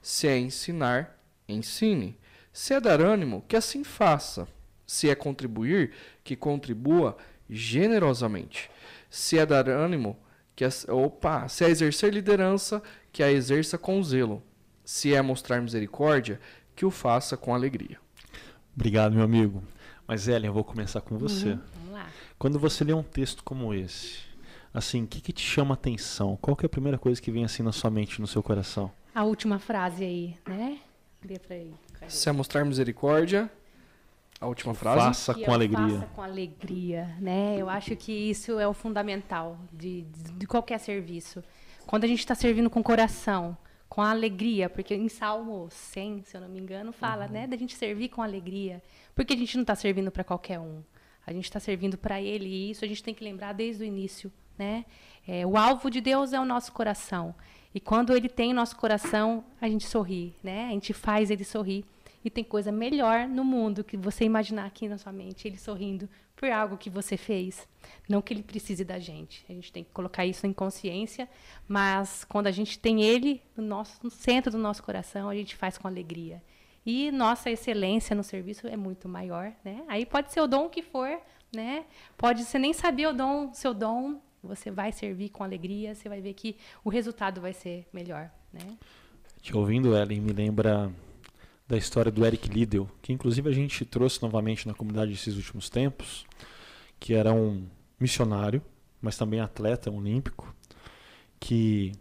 [0.00, 2.18] Se é ensinar, ensine.
[2.52, 4.46] Se é dar ânimo, que assim faça.
[4.86, 7.16] Se é contribuir, que contribua
[7.48, 8.70] generosamente.
[9.08, 10.18] Se é dar ânimo,
[10.54, 14.42] que opa, se é exercer liderança, que a exerça com zelo.
[14.84, 16.40] Se é mostrar misericórdia,
[16.82, 17.96] que o faça com alegria.
[18.74, 19.62] Obrigado, meu amigo.
[20.04, 21.56] Mas, Ellen, eu vou começar com você.
[21.76, 22.08] Vamos lá.
[22.36, 24.18] Quando você lê um texto como esse,
[24.74, 26.36] assim, o que, que te chama a atenção?
[26.42, 28.90] Qual que é a primeira coisa que vem assim na sua mente, no seu coração?
[29.14, 30.80] A última frase aí, né?
[31.24, 31.72] Lê pra aí.
[32.08, 33.48] Se é mostrar misericórdia,
[34.40, 34.98] a última frase.
[34.98, 36.00] Faça Que com alegria.
[36.00, 37.54] Faça com alegria, né?
[37.56, 40.02] Eu acho que isso é o fundamental de,
[40.36, 41.44] de qualquer serviço.
[41.86, 43.56] Quando a gente está servindo com coração,
[43.92, 47.32] com alegria, porque em Salmo 100, se eu não me engano, fala, uhum.
[47.32, 48.82] né, da gente servir com alegria,
[49.14, 50.82] porque a gente não está servindo para qualquer um.
[51.26, 53.86] A gente está servindo para Ele e isso a gente tem que lembrar desde o
[53.86, 54.86] início, né?
[55.28, 57.34] É, o alvo de Deus é o nosso coração
[57.74, 60.68] e quando Ele tem nosso coração, a gente sorri, né?
[60.68, 61.84] A gente faz Ele sorrir.
[62.24, 66.08] E tem coisa melhor no mundo que você imaginar aqui na sua mente, ele sorrindo
[66.36, 67.66] por algo que você fez.
[68.08, 69.44] Não que ele precise da gente.
[69.48, 71.28] A gente tem que colocar isso em consciência,
[71.68, 75.56] mas quando a gente tem ele no, nosso, no centro do nosso coração, a gente
[75.56, 76.42] faz com alegria.
[76.84, 79.84] E nossa excelência no serviço é muito maior, né?
[79.86, 81.20] Aí pode ser o dom que for,
[81.54, 81.84] né?
[82.16, 86.20] Pode você nem saber o dom, seu dom, você vai servir com alegria, você vai
[86.20, 88.76] ver que o resultado vai ser melhor, né?
[89.40, 90.92] Te ouvindo, Ellen, me lembra
[91.72, 95.70] da história do Eric Liddell, que inclusive a gente trouxe novamente na comunidade esses últimos
[95.70, 96.26] tempos,
[97.00, 97.66] que era um
[97.98, 98.60] missionário,
[99.00, 100.54] mas também atleta olímpico,
[101.40, 101.92] que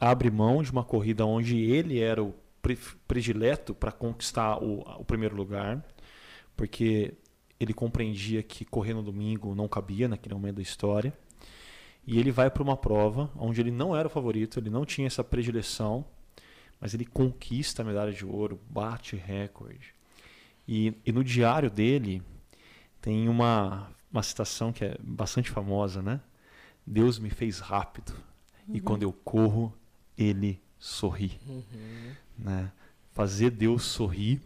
[0.00, 2.34] abre mão de uma corrida onde ele era o
[3.06, 5.84] predileto para conquistar o, o primeiro lugar,
[6.56, 7.12] porque
[7.60, 11.12] ele compreendia que correr no domingo não cabia naquele momento da história.
[12.06, 15.06] E ele vai para uma prova onde ele não era o favorito, ele não tinha
[15.06, 16.06] essa predileção,
[16.80, 19.94] mas ele conquista a medalha de ouro, bate recorde.
[20.66, 22.22] E, e no diário dele
[23.00, 26.20] tem uma, uma citação que é bastante famosa, né?
[26.86, 28.12] Deus me fez rápido
[28.66, 28.76] uhum.
[28.76, 29.74] e quando eu corro,
[30.16, 31.38] ele sorri.
[31.46, 32.12] Uhum.
[32.38, 32.72] Né?
[33.12, 34.40] Fazer Deus sorrir,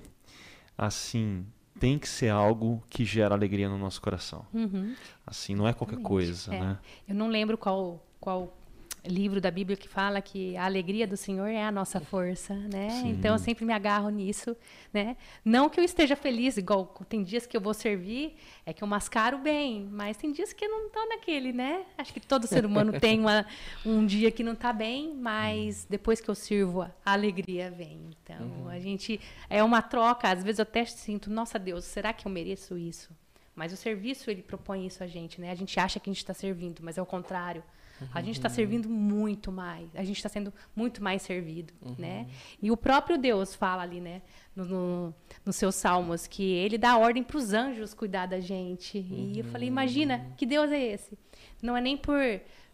[0.76, 1.46] assim,
[1.78, 4.46] tem que ser algo que gera alegria no nosso coração.
[4.52, 4.94] Uhum.
[5.26, 6.60] Assim, não é qualquer Realmente, coisa, é.
[6.60, 6.78] né?
[7.08, 8.56] Eu não lembro qual, qual
[9.04, 12.90] livro da Bíblia que fala que a alegria do Senhor é a nossa força, né?
[12.90, 13.10] Sim.
[13.10, 14.56] Então eu sempre me agarro nisso,
[14.92, 15.16] né?
[15.44, 18.88] Não que eu esteja feliz, igual tem dias que eu vou servir, é que eu
[18.88, 21.84] mascaro bem, mas tem dias que eu não estou naquele, né?
[21.98, 23.44] Acho que todo ser humano tem uma,
[23.84, 28.10] um dia que não está bem, mas depois que eu sirvo, a alegria vem.
[28.22, 28.68] Então uhum.
[28.68, 32.30] a gente é uma troca, às vezes eu até sinto, nossa Deus, será que eu
[32.30, 33.10] mereço isso?
[33.54, 35.50] Mas o serviço ele propõe isso a gente, né?
[35.50, 37.62] A gente acha que a gente está servindo, mas é o contrário.
[38.02, 38.08] Uhum.
[38.12, 39.88] A gente está servindo muito mais.
[39.94, 41.94] A gente está sendo muito mais servido, uhum.
[41.98, 42.26] né?
[42.60, 44.22] E o próprio Deus fala ali, né?
[44.54, 48.98] No, no, nos seus salmos, que ele dá ordem para os anjos cuidar da gente.
[48.98, 51.18] E eu falei, imagina, que Deus é esse?
[51.62, 52.20] Não é nem por...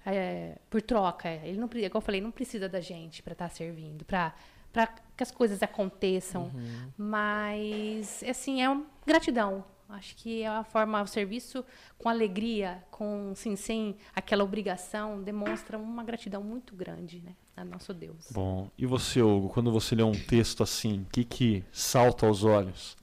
[0.07, 1.29] É, por troca.
[1.29, 4.33] Ele não, igual eu falei, não precisa da gente para estar tá servindo, para
[4.73, 4.87] para
[5.17, 6.51] que as coisas aconteçam.
[6.55, 6.93] Uhum.
[6.97, 9.65] Mas, assim, é uma gratidão.
[9.89, 11.65] Acho que é a forma, o serviço
[11.97, 17.95] com alegria, com sim, sem aquela obrigação, demonstra uma gratidão muito grande, né, a nosso
[17.95, 18.31] Deus.
[18.31, 22.45] Bom, e você, Hugo, quando você lê um texto assim, o que que salta aos
[22.45, 22.99] olhos?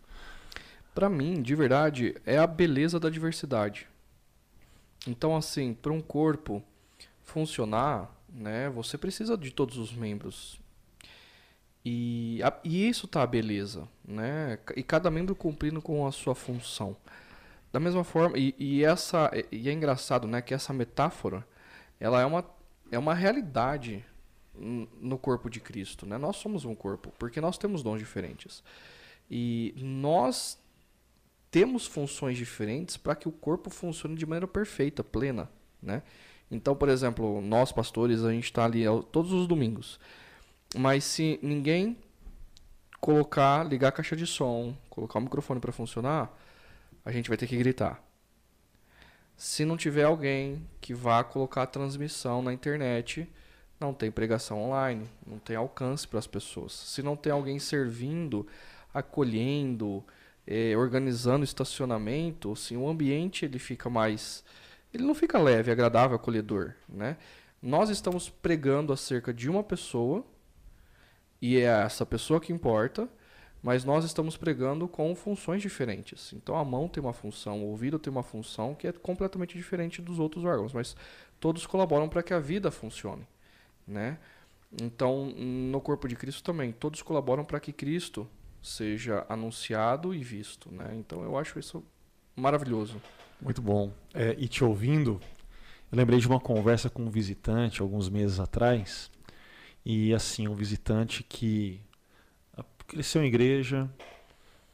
[0.93, 3.87] Para mim, de verdade, é a beleza da diversidade.
[5.07, 6.63] Então, assim, para um corpo
[7.23, 10.59] funcionar, né, você precisa de todos os membros.
[11.85, 14.57] E, a, e isso tá beleza, né?
[14.75, 16.97] E cada membro cumprindo com a sua função.
[17.71, 21.45] Da mesma forma, e, e essa e é engraçado, né, que essa metáfora,
[21.99, 22.43] ela é uma
[22.91, 24.03] é uma realidade
[24.57, 26.17] no corpo de Cristo, né?
[26.17, 28.63] Nós somos um corpo, porque nós temos dons diferentes.
[29.29, 30.57] E nós
[31.51, 35.49] temos funções diferentes para que o corpo funcione de maneira perfeita, plena,
[35.81, 36.03] né?
[36.49, 39.99] Então, por exemplo, nós pastores, a gente está ali todos os domingos.
[40.75, 41.97] Mas se ninguém
[42.99, 46.38] colocar, ligar a caixa de som, colocar o microfone para funcionar,
[47.05, 48.03] a gente vai ter que gritar.
[49.38, 53.29] Se não tiver alguém que vá colocar a transmissão na internet,
[53.79, 56.73] não tem pregação online, não tem alcance para as pessoas.
[56.73, 58.45] Se não tem alguém servindo,
[58.93, 60.03] acolhendo,
[60.47, 64.43] eh, organizando estacionamento, assim, o ambiente ele fica mais,
[64.93, 67.17] ele não fica leve, agradável, acolhedor, né?
[67.61, 70.25] Nós estamos pregando acerca de uma pessoa
[71.41, 73.07] e é essa pessoa que importa,
[73.61, 76.33] mas nós estamos pregando com funções diferentes.
[76.33, 80.01] Então a mão tem uma função, o ouvido tem uma função que é completamente diferente
[80.01, 80.95] dos outros órgãos, mas
[81.39, 83.27] todos colaboram para que a vida funcione,
[83.87, 84.17] né?
[84.81, 88.27] Então, no corpo de Cristo também, todos colaboram para que Cristo
[88.61, 90.93] seja anunciado e visto, né?
[90.95, 91.83] Então eu acho isso
[92.35, 93.01] maravilhoso.
[93.41, 93.91] Muito bom.
[94.13, 95.19] É, e te ouvindo,
[95.91, 99.11] eu lembrei de uma conversa com um visitante alguns meses atrás,
[99.85, 101.79] e assim, um visitante que
[102.87, 103.89] cresceu em igreja,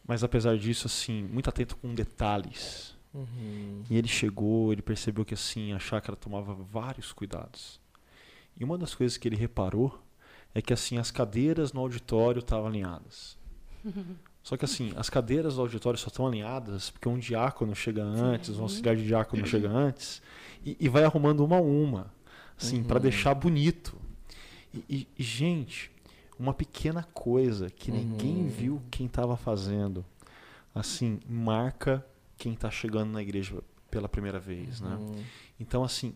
[0.06, 2.96] mas apesar disso, assim, muito atento com detalhes.
[3.14, 3.84] Uhum.
[3.90, 7.80] E ele chegou, ele percebeu que assim, a chácara tomava vários cuidados.
[8.58, 10.02] E uma das coisas que ele reparou
[10.54, 13.38] é que assim, as cadeiras no auditório estavam alinhadas.
[14.44, 18.50] Só que assim, as cadeiras do auditório só estão alinhadas porque um diácono chega antes,
[18.50, 18.60] Sim.
[18.60, 20.20] um auxiliar de diácono chega antes,
[20.66, 22.12] e, e vai arrumando uma a uma
[22.58, 23.96] assim, para deixar bonito.
[24.74, 25.92] E, e- gente,
[26.40, 30.06] uma pequena coisa que ninguém viu quem estava fazendo,
[30.74, 32.06] assim, marca
[32.38, 34.98] quem está chegando na igreja pela primeira vez, né?
[35.00, 35.24] Hum,
[35.60, 36.14] Então, assim,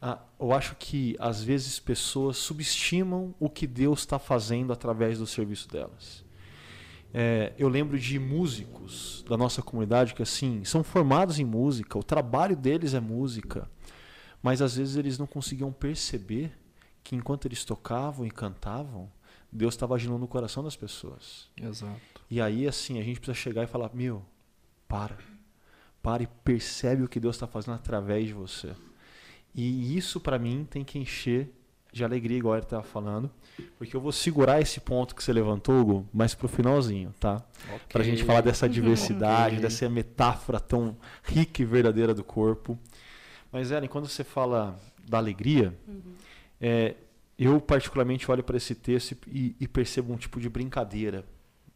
[0.00, 5.26] a- eu acho que às vezes pessoas subestimam o que Deus está fazendo através do
[5.26, 6.24] serviço delas.
[7.14, 12.02] É, eu lembro de músicos da nossa comunidade que, assim, são formados em música, o
[12.02, 13.68] trabalho deles é música,
[14.42, 16.52] mas às vezes eles não conseguiam perceber
[17.02, 19.10] que enquanto eles tocavam e cantavam,
[19.50, 21.48] Deus estava agindo no coração das pessoas.
[21.56, 22.00] Exato.
[22.30, 24.24] E aí, assim, a gente precisa chegar e falar: meu,
[24.88, 25.18] para.
[26.02, 28.72] Para e percebe o que Deus está fazendo através de você.
[29.54, 31.52] E isso, para mim, tem que encher
[31.92, 33.30] de alegria, igual ele estava falando.
[33.76, 37.44] Porque eu vou segurar esse ponto que você levantou, Hugo, mas pro finalzinho, tá?
[37.90, 39.60] Para a gente falar dessa diversidade, Ok.
[39.60, 42.78] dessa metáfora tão rica e verdadeira do corpo.
[43.52, 45.78] Mas, Ellen, quando você fala da alegria,
[46.62, 46.94] é,
[47.38, 51.24] eu particularmente olho para esse texto e, e percebo um tipo de brincadeira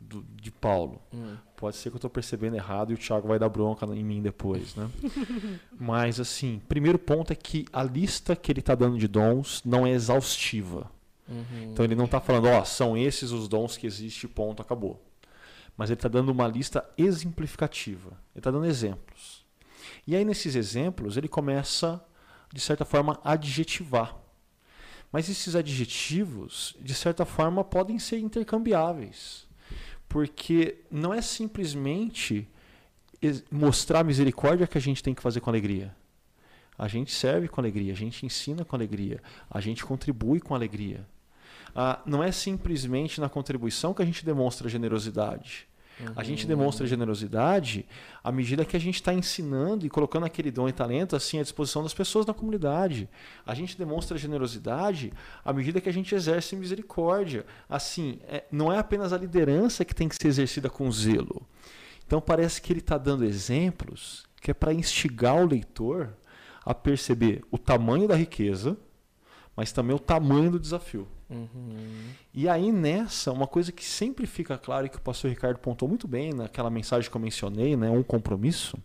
[0.00, 1.02] do- de Paulo.
[1.12, 4.04] Hum, Pode ser que eu estou percebendo errado e o Thiago vai dar bronca em
[4.04, 4.88] mim depois, né?
[5.78, 9.86] Mas assim, primeiro ponto é que a lista que ele está dando de dons não
[9.86, 10.90] é exaustiva.
[11.28, 11.72] uhum.
[11.72, 15.02] Então ele não está falando, ó, são esses os dons que existem, ponto, acabou.
[15.78, 18.10] Mas ele está dando uma lista exemplificativa.
[18.34, 19.44] Ele está dando exemplos.
[20.06, 22.02] E aí nesses exemplos ele começa,
[22.52, 24.14] de certa forma, a adjetivar.
[25.12, 29.46] Mas esses adjetivos, de certa forma, podem ser intercambiáveis.
[30.08, 32.48] Porque não é simplesmente
[33.50, 35.94] mostrar a misericórdia que a gente tem que fazer com alegria.
[36.78, 41.06] A gente serve com alegria, a gente ensina com alegria, a gente contribui com alegria.
[41.74, 45.66] Ah, não é simplesmente na contribuição que a gente demonstra generosidade.
[46.14, 47.86] A gente demonstra generosidade
[48.22, 51.42] à medida que a gente está ensinando e colocando aquele dom e talento assim à
[51.42, 53.08] disposição das pessoas na comunidade.
[53.46, 57.46] A gente demonstra generosidade à medida que a gente exerce misericórdia.
[57.68, 61.46] Assim, é- não é apenas a liderança que tem que ser exercida com zelo.
[62.06, 66.14] Então parece que ele está dando exemplos que é para instigar o leitor
[66.64, 68.76] a perceber o tamanho da riqueza,
[69.56, 71.08] mas também o tamanho do desafio.
[71.28, 72.10] Uhum.
[72.32, 75.88] E aí nessa, uma coisa que sempre fica claro e que o pastor Ricardo pontou
[75.88, 78.76] muito bem naquela mensagem que eu mencionei, né, um compromisso,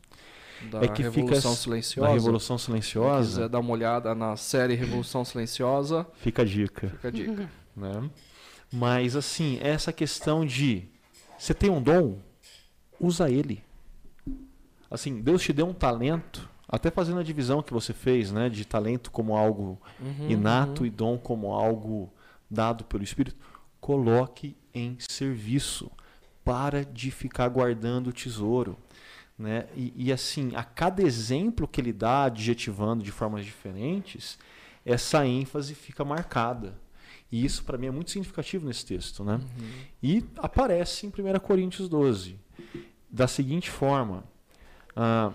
[0.72, 2.08] Da é que fica Revolução essa- Silenciosa.
[2.10, 6.90] na Revolução Silenciosa, quiser dar uma olhada na série Revolução Silenciosa, fica a dica.
[6.90, 7.50] fica a dica.
[7.76, 8.10] né?
[8.72, 10.88] Mas assim, essa questão de
[11.38, 12.18] você tem um dom,
[13.00, 13.64] usa ele.
[14.90, 18.66] Assim, Deus te deu um talento, até fazendo a divisão que você fez, né, de
[18.66, 22.12] talento como algo Uhum, inato e dom como algo
[22.52, 23.38] dado pelo Espírito,
[23.80, 25.90] coloque em serviço.
[26.44, 28.76] Para de ficar guardando o tesouro.
[29.38, 29.68] Né?
[29.76, 34.38] E, e assim, a cada exemplo que ele dá, adjetivando de formas diferentes,
[34.86, 36.76] essa ênfase fica marcada.
[37.32, 39.24] E isso para mim é muito significativo nesse texto.
[39.24, 39.40] Né?
[40.02, 42.40] E aparece em 1 Coríntios 12,
[43.10, 44.24] da seguinte forma.
[44.96, 45.32] ah,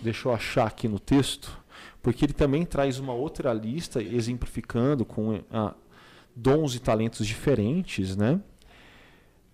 [0.00, 1.58] deixa eu achar aqui no texto,
[2.02, 5.74] porque ele também traz uma outra lista exemplificando com ah,
[6.36, 8.38] dons e talentos diferentes, né?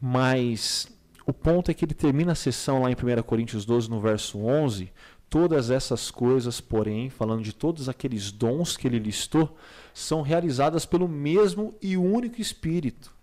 [0.01, 0.89] Mas
[1.25, 4.39] o ponto é que ele termina a sessão lá em 1 Coríntios 12, no verso
[4.39, 4.93] 11.
[5.31, 9.57] Todas essas coisas, porém, falando de todos aqueles dons que ele listou,
[9.95, 13.15] são realizadas pelo mesmo e único Espírito.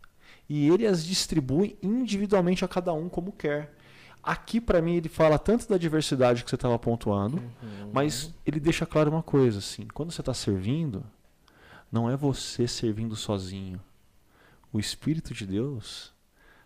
[0.47, 3.75] E ele as distribui individualmente a cada um como quer.
[4.23, 7.41] Aqui, para mim, ele fala tanto da diversidade que você estava pontuando,
[7.93, 11.03] mas ele deixa claro uma coisa: assim, quando você está servindo,
[11.91, 13.81] não é você servindo sozinho.
[14.71, 16.13] O Espírito de Deus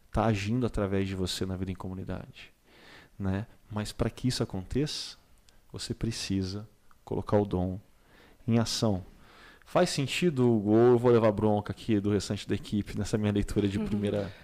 [0.08, 2.52] está agindo através de você na vida em comunidade.
[3.18, 3.48] Né?
[3.72, 5.18] Mas para que isso aconteça,
[5.72, 6.68] você precisa
[7.04, 7.80] colocar o dom
[8.48, 9.06] em ação.
[9.66, 13.32] Faz sentido, Hugo, ou eu vou levar bronca aqui do restante da equipe nessa minha
[13.32, 13.84] leitura de 1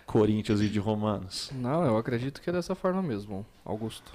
[0.06, 1.52] Coríntios e de Romanos?
[1.54, 4.12] Não, eu acredito que é dessa forma mesmo, Augusto.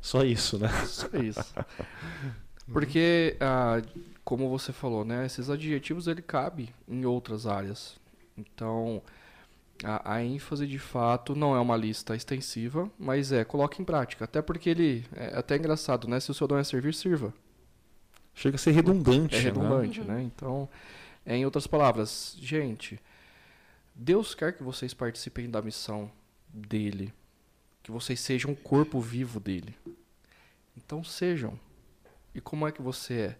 [0.00, 0.68] Só isso, né?
[0.86, 1.54] Só isso.
[2.72, 3.82] Porque, ah,
[4.24, 7.98] como você falou, né, esses adjetivos ele cabe em outras áreas.
[8.36, 9.02] Então,
[9.82, 14.24] a, a ênfase de fato não é uma lista extensiva, mas é coloque em prática.
[14.24, 16.20] Até porque ele é até engraçado, né?
[16.20, 17.34] Se o seu dom é servir, sirva.
[18.34, 19.34] Chega a ser redundante.
[19.34, 19.44] É né?
[19.44, 20.22] redundante, né?
[20.22, 20.68] Então,
[21.26, 23.00] é, em outras palavras, gente,
[23.94, 26.10] Deus quer que vocês participem da missão
[26.48, 27.12] dele,
[27.82, 29.74] que vocês sejam um corpo vivo dele.
[30.76, 31.58] Então sejam.
[32.34, 33.38] E como é que você é?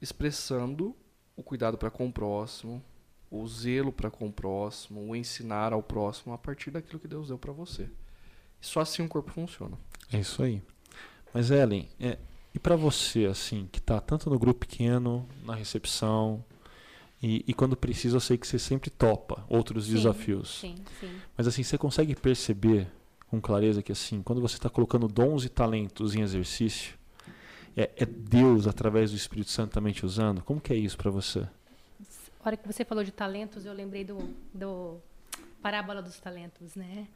[0.00, 0.96] Expressando
[1.36, 2.82] o cuidado para com o próximo,
[3.30, 7.28] o zelo para com o próximo, o ensinar ao próximo a partir daquilo que Deus
[7.28, 7.88] deu para você.
[8.60, 9.78] E só assim o corpo funciona.
[10.12, 10.62] É isso aí.
[11.32, 12.18] Mas, Ellen, é,
[12.52, 16.44] E para você, assim, que está tanto no grupo pequeno, na recepção,
[17.22, 20.58] e, e, quando precisa, eu sei que você sempre topa outros sim, desafios.
[20.60, 21.20] Sim, sim.
[21.36, 22.90] Mas assim, você consegue perceber
[23.28, 26.98] com clareza que assim, quando você está colocando dons e talentos em exercício,
[27.76, 30.42] é, é, Deus através do Espírito Santo também te usando?
[30.42, 31.40] Como que é isso para você?
[31.40, 34.18] A hora que você falou de talentos, eu lembrei do,
[34.52, 34.98] do
[35.62, 37.06] parábola dos talentos, né?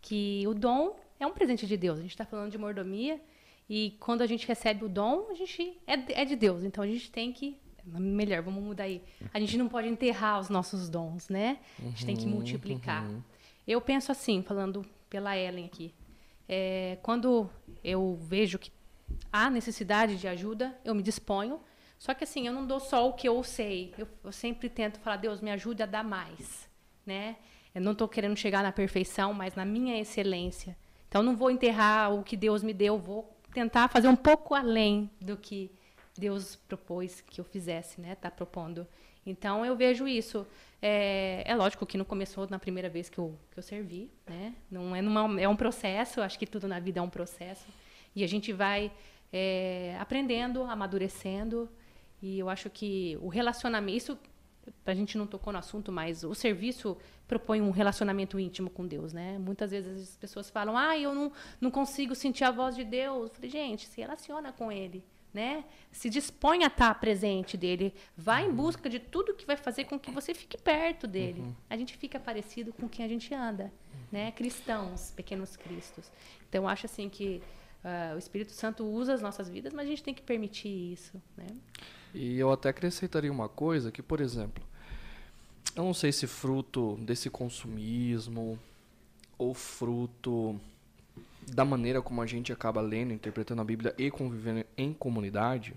[0.00, 1.98] Que o dom é um presente de Deus.
[1.98, 3.20] A gente está falando de mordomia
[3.68, 6.64] e quando a gente recebe o dom, a gente é, é de Deus.
[6.64, 9.02] Então a gente tem que melhor, vamos mudar aí.
[9.32, 11.58] A gente não pode enterrar os nossos dons, né?
[11.78, 13.04] A gente tem que uhum, multiplicar.
[13.08, 13.22] Uhum.
[13.66, 15.94] Eu penso assim, falando pela Ellen aqui.
[16.48, 17.48] É, quando
[17.84, 18.70] eu vejo que
[19.32, 21.60] há necessidade de ajuda, eu me disponho.
[21.98, 23.94] Só que assim, eu não dou só o que eu sei.
[23.98, 26.68] Eu, eu sempre tento falar, Deus, me ajude a dar mais,
[27.04, 27.36] né?
[27.74, 30.76] Eu não estou querendo chegar na perfeição, mas na minha excelência.
[31.08, 35.10] Então, não vou enterrar o que Deus me deu, vou tentar fazer um pouco além
[35.20, 35.70] do que
[36.16, 38.12] Deus propôs que eu fizesse, né?
[38.12, 38.86] Está propondo.
[39.24, 40.46] Então, eu vejo isso.
[40.80, 44.54] É, é, lógico que não começou na primeira vez que eu, que eu servi, né?
[44.70, 47.66] Não é, numa, é um processo, acho que tudo na vida é um processo.
[48.14, 48.92] E a gente vai
[49.32, 51.68] é, aprendendo, amadurecendo.
[52.22, 54.18] E eu acho que o relacionamento, isso
[54.84, 56.96] a gente não tocou no assunto, mas o serviço
[57.26, 59.38] propõe um relacionamento íntimo com Deus, né?
[59.38, 63.28] Muitas vezes as pessoas falam, ah, eu não, não consigo sentir a voz de Deus.
[63.28, 65.64] Eu falei, gente, se relaciona com Ele, né?
[65.90, 68.48] Se dispõe a estar presente dele, vá uhum.
[68.48, 71.40] em busca de tudo que vai fazer com que você fique perto dele.
[71.40, 71.54] Uhum.
[71.68, 74.00] A gente fica parecido com quem a gente anda, uhum.
[74.12, 74.32] né?
[74.32, 76.10] Cristãos, pequenos cristos.
[76.48, 77.40] Então, eu acho assim que
[77.84, 81.20] uh, o Espírito Santo usa as nossas vidas, mas a gente tem que permitir isso,
[81.36, 81.46] né?
[82.14, 84.64] E eu até acrescentaria uma coisa que, por exemplo,
[85.76, 88.58] eu não sei se fruto desse consumismo
[89.38, 90.60] ou fruto
[91.46, 95.74] da maneira como a gente acaba lendo, interpretando a Bíblia e convivendo em comunidade,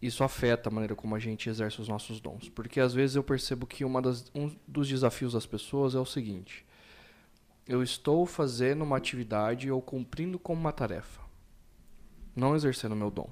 [0.00, 2.48] isso afeta a maneira como a gente exerce os nossos dons.
[2.48, 6.04] Porque às vezes eu percebo que uma das, um dos desafios das pessoas é o
[6.04, 6.64] seguinte:
[7.68, 11.20] eu estou fazendo uma atividade ou cumprindo com uma tarefa,
[12.34, 13.30] não exercendo meu dom.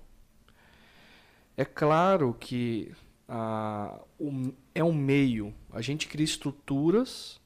[1.56, 2.92] É claro que
[3.26, 5.54] ah, o, é um meio.
[5.72, 7.40] A gente cria estruturas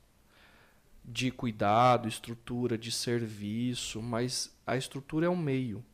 [1.05, 5.85] de cuidado, estrutura de serviço, mas a estrutura é um meio.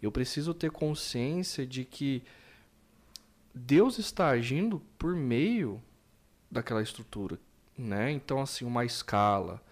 [0.00, 2.24] Eu preciso ter consciência de que
[3.54, 5.80] Deus está agindo por meio
[6.50, 7.38] daquela estrutura,
[7.78, 8.10] né?
[8.10, 9.62] Então assim, uma escala,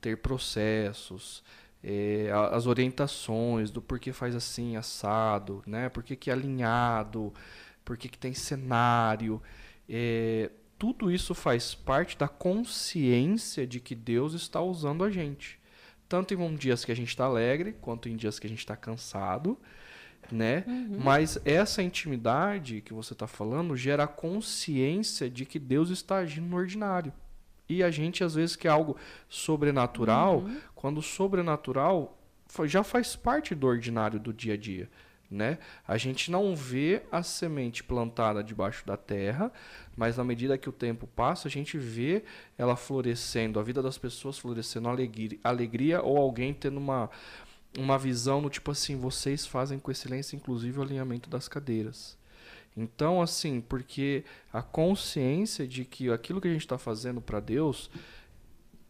[0.00, 1.42] ter processos,
[1.82, 5.88] é, as orientações do porquê faz assim, assado, né?
[5.88, 7.32] Por que, que é alinhado,
[7.84, 9.40] por que, que tem cenário.
[9.88, 15.58] É, tudo isso faz parte da consciência de que Deus está usando a gente.
[16.08, 18.76] Tanto em dias que a gente está alegre, quanto em dias que a gente está
[18.76, 19.58] cansado,
[20.30, 20.64] né?
[20.66, 20.98] Uhum.
[21.02, 26.48] Mas essa intimidade que você está falando gera a consciência de que Deus está agindo
[26.48, 27.12] no ordinário.
[27.68, 28.96] E a gente, às vezes, quer algo
[29.28, 30.60] sobrenatural, uhum.
[30.74, 32.16] quando o sobrenatural
[32.64, 34.88] já faz parte do ordinário do dia a dia.
[35.28, 35.58] Né?
[35.86, 39.52] A gente não vê a semente plantada debaixo da terra,
[39.96, 42.22] mas na medida que o tempo passa, a gente vê
[42.56, 47.10] ela florescendo, a vida das pessoas florescendo, alegria, alegria ou alguém tendo uma,
[47.76, 52.16] uma visão no tipo assim: vocês fazem com excelência, inclusive, o alinhamento das cadeiras.
[52.76, 57.90] Então, assim, porque a consciência de que aquilo que a gente está fazendo para Deus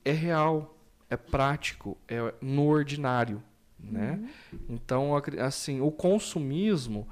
[0.04, 0.76] é real,
[1.08, 3.42] é prático, é no ordinário,
[3.78, 4.18] né?
[4.52, 4.58] Uhum.
[4.68, 7.06] Então, assim, o consumismo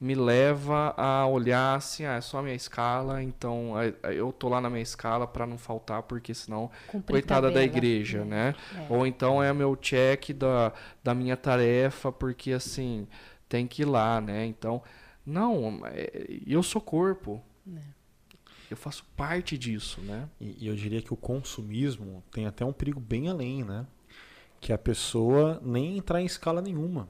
[0.00, 4.58] me leva a olhar assim, ah, é só a minha escala, então eu tô lá
[4.58, 7.54] na minha escala para não faltar, porque senão Cumprir coitada tabela.
[7.54, 8.54] da igreja, né?
[8.74, 8.86] É.
[8.88, 10.72] Ou então é meu check da,
[11.04, 13.06] da minha tarefa, porque assim,
[13.46, 14.46] tem que ir lá, né?
[14.46, 14.82] Então,
[15.24, 17.42] não, é, eu sou corpo.
[17.68, 18.00] É.
[18.70, 20.28] Eu faço parte disso, né?
[20.40, 23.86] E, e, eu diria que o consumismo tem até um perigo bem além, né?
[24.60, 27.08] Que a pessoa nem entrar em escala nenhuma.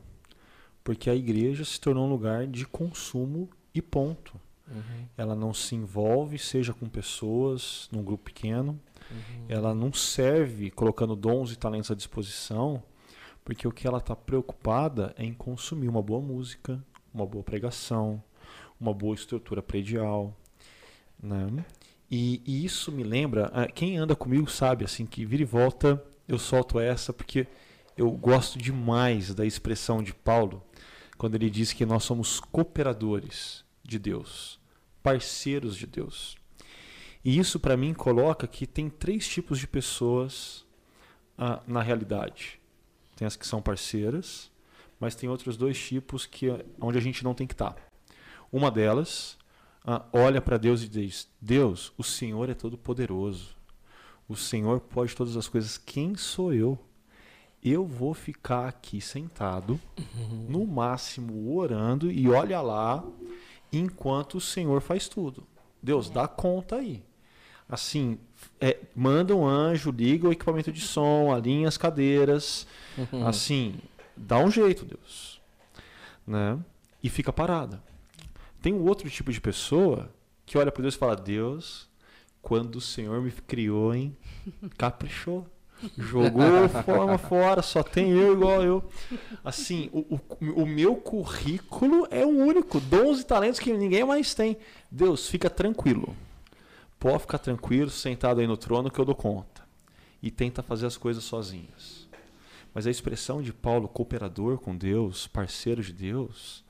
[0.82, 4.40] Porque a igreja se tornou um lugar de consumo e ponto.
[4.68, 5.06] Uhum.
[5.18, 8.80] Ela não se envolve, seja com pessoas, num grupo pequeno.
[9.10, 9.44] Uhum.
[9.48, 12.82] Ela não serve colocando dons e talentos à disposição,
[13.44, 16.82] porque o que ela está preocupada é em consumir uma boa música,
[17.12, 18.22] uma boa pregação,
[18.80, 20.36] uma boa estrutura predial,
[21.22, 21.64] né?
[22.10, 26.02] E, e, isso me lembra, ah, quem anda comigo sabe assim que vira e volta
[26.26, 27.46] eu solto essa porque
[27.96, 30.62] eu gosto demais da expressão de Paulo
[31.18, 34.58] quando ele diz que nós somos cooperadores de Deus,
[35.02, 36.36] parceiros de Deus.
[37.24, 40.64] E isso para mim coloca que tem três tipos de pessoas
[41.36, 42.58] ah, na realidade.
[43.16, 44.49] Tem as que são parceiras,
[45.00, 46.46] mas tem outros dois tipos que
[46.80, 47.74] onde a gente não tem que estar.
[48.52, 49.38] Uma delas
[49.84, 53.56] ah, olha para Deus e diz: Deus, o Senhor é todo poderoso.
[54.28, 55.78] O Senhor pode todas as coisas.
[55.78, 56.78] Quem sou eu?
[57.62, 60.46] Eu vou ficar aqui sentado, uhum.
[60.48, 63.04] no máximo orando e olha lá,
[63.70, 65.46] enquanto o Senhor faz tudo.
[65.82, 66.14] Deus, é.
[66.14, 67.02] dá conta aí.
[67.68, 68.18] Assim,
[68.58, 72.66] é, manda um anjo, liga o equipamento de som, alinha as cadeiras.
[72.96, 73.26] Uhum.
[73.26, 73.74] Assim,
[74.20, 75.40] dá um jeito, Deus.
[76.26, 76.58] Né?
[77.02, 77.82] E fica parada.
[78.60, 80.10] Tem um outro tipo de pessoa
[80.44, 81.88] que olha para Deus e fala: Deus,
[82.42, 84.16] quando o Senhor me criou, hein?
[84.76, 85.46] Caprichou.
[85.96, 88.84] Jogou forma fora, só tem eu igual eu.
[89.42, 92.78] Assim, o, o, o meu currículo é o único.
[92.80, 94.58] Dons e talentos que ninguém mais tem.
[94.90, 96.14] Deus, fica tranquilo.
[96.98, 99.62] Pode ficar tranquilo, sentado aí no trono, que eu dou conta.
[100.22, 101.99] E tenta fazer as coisas sozinhos.
[102.72, 106.64] Mas a expressão de Paulo, cooperador com Deus, parceiro de Deus,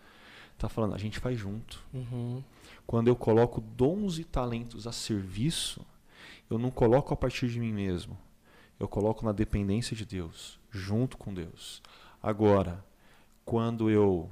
[0.54, 1.82] está falando, a gente faz junto.
[1.92, 2.42] Uhum.
[2.86, 5.84] Quando eu coloco dons e talentos a serviço,
[6.48, 8.18] eu não coloco a partir de mim mesmo.
[8.78, 11.82] Eu coloco na dependência de Deus, junto com Deus.
[12.22, 12.84] Agora,
[13.44, 14.30] quando eu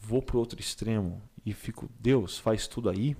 [0.00, 3.16] vou para o outro extremo e fico, Deus faz tudo aí,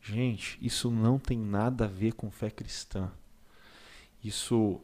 [0.00, 3.10] gente, isso não tem nada a ver com fé cristã.
[4.22, 4.80] Isso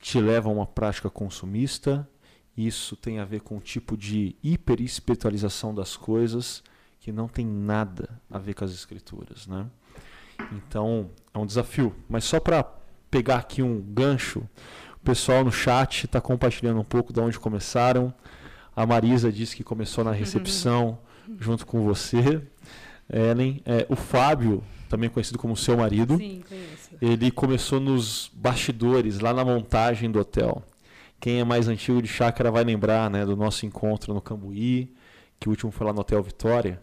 [0.00, 2.08] te leva a uma prática consumista,
[2.56, 6.62] isso tem a ver com um tipo de hiperespiritualização das coisas
[6.98, 9.66] que não tem nada a ver com as escrituras, né?
[10.52, 12.64] Então, é um desafio, mas só para
[13.10, 14.40] pegar aqui um gancho,
[14.96, 18.12] o pessoal no chat está compartilhando um pouco de onde começaram.
[18.74, 20.98] A Marisa disse que começou na recepção
[21.38, 22.42] junto com você.
[23.10, 26.42] Ellen, é, o Fábio, também conhecido como seu marido, Sim,
[27.00, 30.64] ele começou nos bastidores, lá na montagem do hotel.
[31.20, 34.92] Quem é mais antigo de chácara vai lembrar né, do nosso encontro no Cambuí,
[35.38, 36.82] que o último foi lá no Hotel Vitória,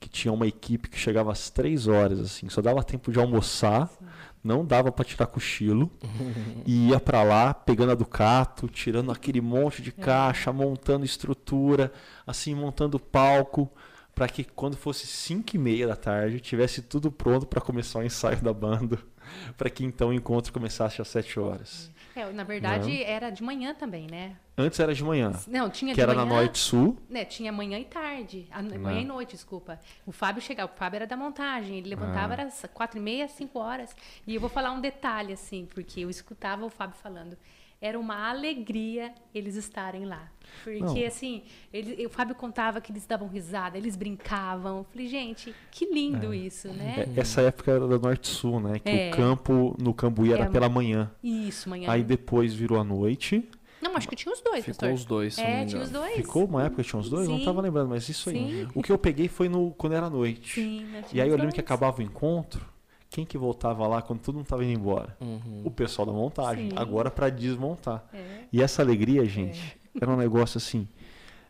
[0.00, 3.88] que tinha uma equipe que chegava às três horas, assim, só dava tempo de almoçar,
[3.88, 4.06] Sim.
[4.42, 5.90] não dava para tirar cochilo,
[6.64, 10.02] e ia para lá pegando a Ducato, tirando aquele monte de é.
[10.02, 11.92] caixa, montando estrutura,
[12.26, 13.70] assim, montando palco
[14.14, 18.02] para que quando fosse 5 e meia da tarde tivesse tudo pronto para começar o
[18.02, 18.98] ensaio da banda,
[19.56, 21.90] para que então o encontro começasse às 7 horas.
[22.14, 23.06] É, na verdade Não.
[23.06, 24.36] era de manhã também, né?
[24.56, 25.32] Antes era de manhã.
[25.48, 26.98] Não, tinha que de era manhã, na Norte Sul.
[27.08, 28.46] Né, tinha manhã e tarde.
[28.50, 29.80] A, manhã e noite, desculpa.
[30.04, 32.42] O Fábio chegava, o Fábio era da montagem, ele levantava ah.
[32.42, 33.96] às quatro e meia, cinco horas.
[34.26, 37.36] E eu vou falar um detalhe, assim, porque eu escutava o Fábio falando
[37.82, 40.30] era uma alegria eles estarem lá.
[40.62, 41.06] Porque, Não.
[41.06, 44.78] assim, ele, o Fábio contava que eles davam risada, eles brincavam.
[44.78, 46.36] Eu falei, gente, que lindo é.
[46.36, 47.08] isso, né?
[47.16, 48.78] É, essa época era da Norte-Sul, né?
[48.78, 49.10] Que é.
[49.10, 51.10] o campo no Cambuí era é, pela manhã.
[51.24, 51.90] Isso, manhã.
[51.90, 53.48] Aí depois virou à noite.
[53.80, 54.92] Não, acho que tinha os dois, Ficou pastor.
[54.92, 55.38] os dois.
[55.38, 56.14] É, tinha os dois.
[56.14, 57.26] Ficou uma época que tinha os dois?
[57.26, 57.32] Sim.
[57.32, 58.36] Não estava lembrando, mas isso aí.
[58.36, 58.68] Sim.
[58.76, 60.54] O que eu peguei foi no, quando era noite.
[60.54, 62.71] Sim, e aí eu lembro que acabava o encontro
[63.12, 65.14] quem que voltava lá quando todo mundo estava indo embora?
[65.20, 65.62] Uhum.
[65.66, 66.70] O pessoal da montagem.
[66.70, 66.76] Sim.
[66.76, 68.08] Agora para desmontar.
[68.10, 68.44] É.
[68.50, 69.98] E essa alegria, gente, é.
[70.00, 70.88] era um negócio assim.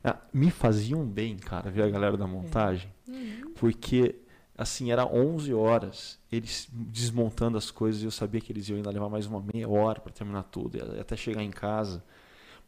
[0.02, 2.92] Ah, me faziam bem, cara, ver a galera da montagem.
[3.08, 3.12] É.
[3.12, 3.52] Uhum.
[3.54, 4.16] Porque,
[4.58, 8.90] assim, era 11 horas, eles desmontando as coisas e eu sabia que eles iam ainda
[8.90, 12.02] levar mais uma meia hora para terminar tudo, até chegar em casa.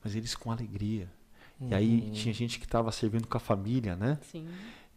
[0.05, 1.11] Mas eles com alegria.
[1.61, 1.71] Uhum.
[1.71, 2.13] E aí uhum.
[2.13, 4.21] tinha gente que estava servindo com a família, né?
[4.31, 4.47] Sim.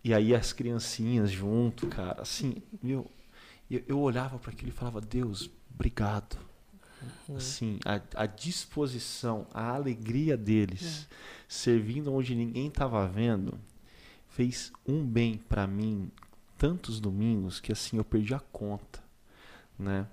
[0.04, 2.22] E aí as criancinhas junto, cara.
[2.22, 3.10] Assim, meu,
[3.70, 6.38] eu, eu olhava para aquilo e falava, Deus, obrigado.
[7.28, 7.38] Uhum.
[7.38, 11.18] Assim, a, a, disposição, a alegria deles, uhum.
[11.48, 13.60] servindo onde ninguém estava vendo,
[14.30, 16.12] fez um bem para mim
[16.58, 19.04] tantos domingos que assim eu perdi a conta,
[19.78, 20.08] né?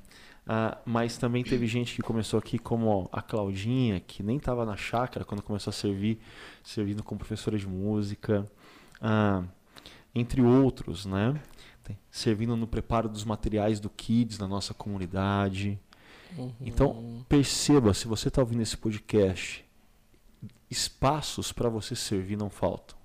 [0.47, 4.77] Ah, mas também teve gente que começou aqui como a Claudinha, que nem estava na
[4.77, 6.21] chácara quando começou a servir,
[6.63, 8.47] servindo como professora de música,
[9.01, 9.43] ah,
[10.15, 11.41] entre outros, né?
[12.11, 15.78] Servindo no preparo dos materiais do Kids na nossa comunidade.
[16.37, 16.53] Uhum.
[16.61, 19.64] Então, perceba, se você está ouvindo esse podcast,
[20.70, 22.97] espaços para você servir não faltam.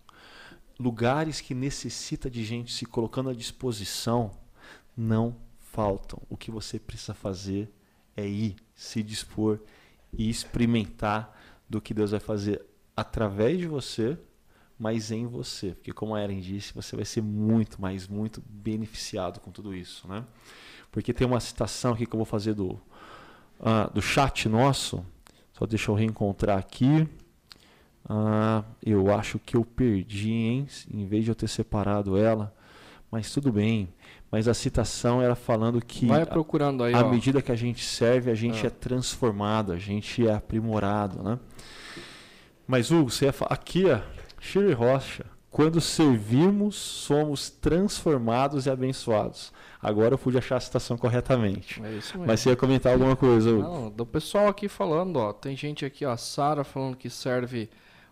[0.80, 4.32] Lugares que necessita de gente se colocando à disposição
[4.96, 6.22] não faltam.
[6.30, 7.72] O que você precisa fazer
[8.16, 9.60] é ir, se dispor
[10.12, 11.38] e experimentar
[11.70, 12.66] do que Deus vai fazer
[12.96, 14.18] através de você
[14.80, 15.72] mas em você.
[15.72, 20.08] Porque, como a Eren disse, você vai ser muito, mas muito beneficiado com tudo isso.
[20.08, 20.24] Né?
[20.90, 22.72] Porque tem uma citação aqui que eu vou fazer do,
[23.60, 25.06] uh, do chat nosso.
[25.52, 27.06] Só deixa eu reencontrar aqui.
[28.10, 30.68] Uh, eu acho que eu perdi, hein?
[30.92, 32.56] Em vez de eu ter separado ela.
[33.12, 33.90] Mas tudo bem.
[34.32, 38.32] Mas a citação era falando que Vai procurando aí, à medida que a gente serve,
[38.32, 38.68] a gente é.
[38.68, 41.40] é transformado, a gente é aprimorado, né?
[42.68, 43.54] Mas, Hugo, você ia falar.
[43.54, 44.00] Aqui, ó,
[44.40, 45.26] Shirley Rocha.
[45.52, 49.52] Quando servirmos, somos transformados e abençoados.
[49.82, 51.82] Agora eu pude achar a citação corretamente.
[51.84, 52.28] É isso mesmo.
[52.28, 53.62] Mas você ia comentar alguma coisa, Hugo?
[53.62, 55.34] Não, do pessoal aqui falando, ó.
[55.34, 57.70] Tem gente aqui, ó, a Sara falando que serve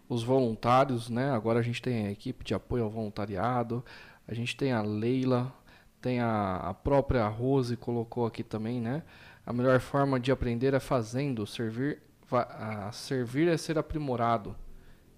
[0.10, 1.30] os voluntários, né?
[1.32, 3.86] Agora a gente tem a equipe de apoio ao voluntariado.
[4.28, 5.54] A gente tem a Leila,
[6.02, 9.04] tem a, a própria Rose colocou aqui também, né?
[9.46, 12.02] A melhor forma de aprender é fazendo, servir,
[12.32, 14.56] a servir é ser aprimorado.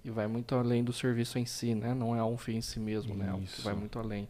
[0.09, 1.93] E vai muito além do serviço em si, né?
[1.93, 3.27] Não é um fim em si mesmo, né?
[3.27, 3.61] É algo que Isso.
[3.61, 4.27] vai muito além.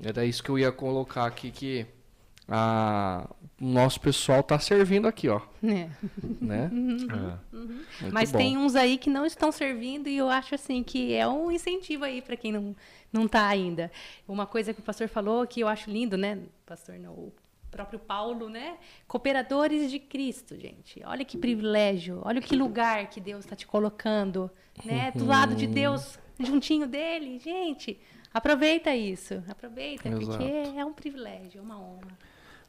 [0.00, 1.84] Era isso que eu ia colocar aqui que
[2.48, 3.28] a,
[3.60, 5.88] o nosso pessoal tá servindo aqui, ó, É.
[6.40, 6.70] né?
[7.50, 7.56] É.
[8.02, 8.38] Muito Mas bom.
[8.38, 12.04] tem uns aí que não estão servindo e eu acho assim que é um incentivo
[12.04, 12.76] aí para quem não
[13.12, 13.90] não tá ainda.
[14.26, 16.38] Uma coisa que o pastor falou que eu acho lindo, né?
[16.66, 17.32] Pastor não, o
[17.74, 18.76] próprio Paulo, né?
[19.08, 21.02] Cooperadores de Cristo, gente.
[21.04, 24.48] Olha que privilégio, olha que lugar que Deus está te colocando,
[24.84, 25.10] né?
[25.14, 27.98] Do lado de Deus, juntinho dele, gente.
[28.32, 30.26] Aproveita isso, aproveita, Exato.
[30.26, 30.44] porque
[30.76, 32.18] é um privilégio, é uma honra.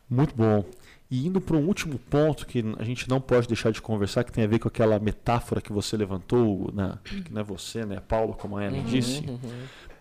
[0.09, 0.63] Muito bom.
[1.09, 4.31] E indo para um último ponto que a gente não pode deixar de conversar, que
[4.31, 6.97] tem a ver com aquela metáfora que você levantou, né?
[7.03, 7.99] que não é você, né?
[8.07, 9.19] Paulo, como a Ellen Uhum, disse.
[9.27, 9.39] uhum.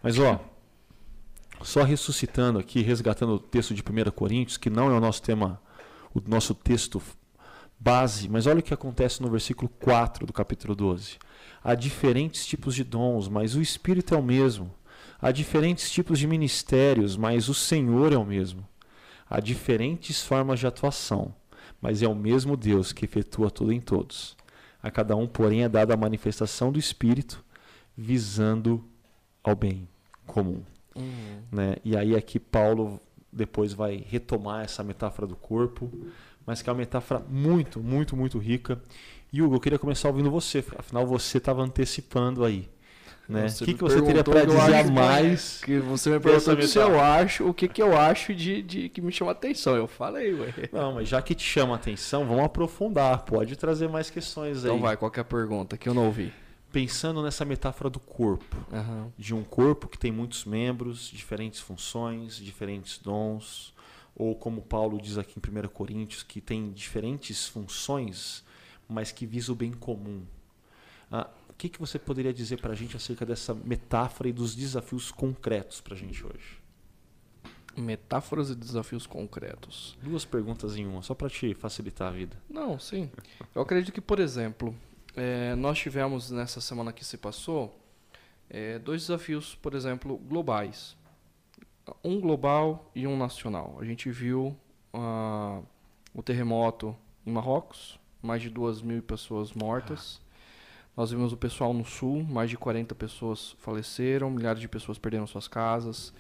[0.03, 0.39] Mas ó,
[1.65, 5.61] só ressuscitando aqui, resgatando o texto de 1 Coríntios, que não é o nosso tema,
[6.15, 7.03] o nosso texto
[7.81, 11.19] base, mas olha o que acontece no versículo 4 do capítulo 12.
[11.63, 14.73] Há diferentes tipos de dons, mas o Espírito é o mesmo.
[15.21, 18.67] Há diferentes tipos de ministérios, mas o Senhor é o mesmo.
[19.29, 21.35] Há diferentes formas de atuação,
[21.81, 24.37] mas é o mesmo Deus que efetua tudo em todos.
[24.83, 27.43] A cada um, porém, é dada a manifestação do Espírito,
[27.97, 28.85] visando
[29.43, 29.89] ao bem
[30.27, 30.63] comum.
[30.97, 31.43] Uhum.
[31.51, 31.77] Né?
[31.85, 33.01] E aí aqui Paulo
[33.33, 35.91] depois vai retomar essa metáfora do corpo,
[36.47, 38.81] mas que é uma metáfora muito, muito, muito rica.
[39.33, 42.69] E Hugo, eu queria começar ouvindo você, afinal você estava antecipando aí.
[43.29, 43.47] Né?
[43.47, 45.61] O que, que você teria para dizer a mais?
[45.65, 49.01] Que você me perguntou se eu acho, o que que eu acho de, de que
[49.01, 49.75] me chama atenção.
[49.75, 50.53] Eu falei, ué.
[50.71, 53.25] Não, mas já que te chama atenção, vamos aprofundar.
[53.25, 54.71] Pode trazer mais questões aí.
[54.71, 56.33] Então vai, qual que é a pergunta que eu não ouvi?
[56.75, 59.13] Pensando nessa metáfora do corpo, Aham.
[59.17, 63.73] de um corpo que tem muitos membros, diferentes funções, diferentes dons,
[64.13, 68.43] ou como Paulo diz aqui em 1 Coríntios, que tem diferentes funções,
[68.89, 70.25] mas que visa o bem comum.
[71.13, 74.57] Ah, o que, que você poderia dizer para a gente acerca dessa metáfora e dos
[74.57, 76.59] desafios concretos para a gente hoje?
[77.77, 79.97] Metáforas e desafios concretos.
[80.03, 82.37] Duas perguntas em uma, só para te facilitar a vida.
[82.51, 83.13] Não, sim.
[83.55, 84.75] Eu acredito que, por exemplo,
[85.17, 87.79] eh, nós tivemos nessa semana que se passou
[88.51, 90.97] eh, dois desafios, por exemplo, globais.
[92.03, 93.77] Um global e um nacional.
[93.81, 94.57] A gente viu
[94.93, 95.61] ah,
[96.15, 96.97] o terremoto
[97.27, 100.21] em Marrocos, mais de duas mil pessoas mortas.
[100.97, 105.27] Nós vimos o pessoal no sul, mais de 40 pessoas faleceram, milhares de pessoas perderam
[105.27, 106.15] suas casas.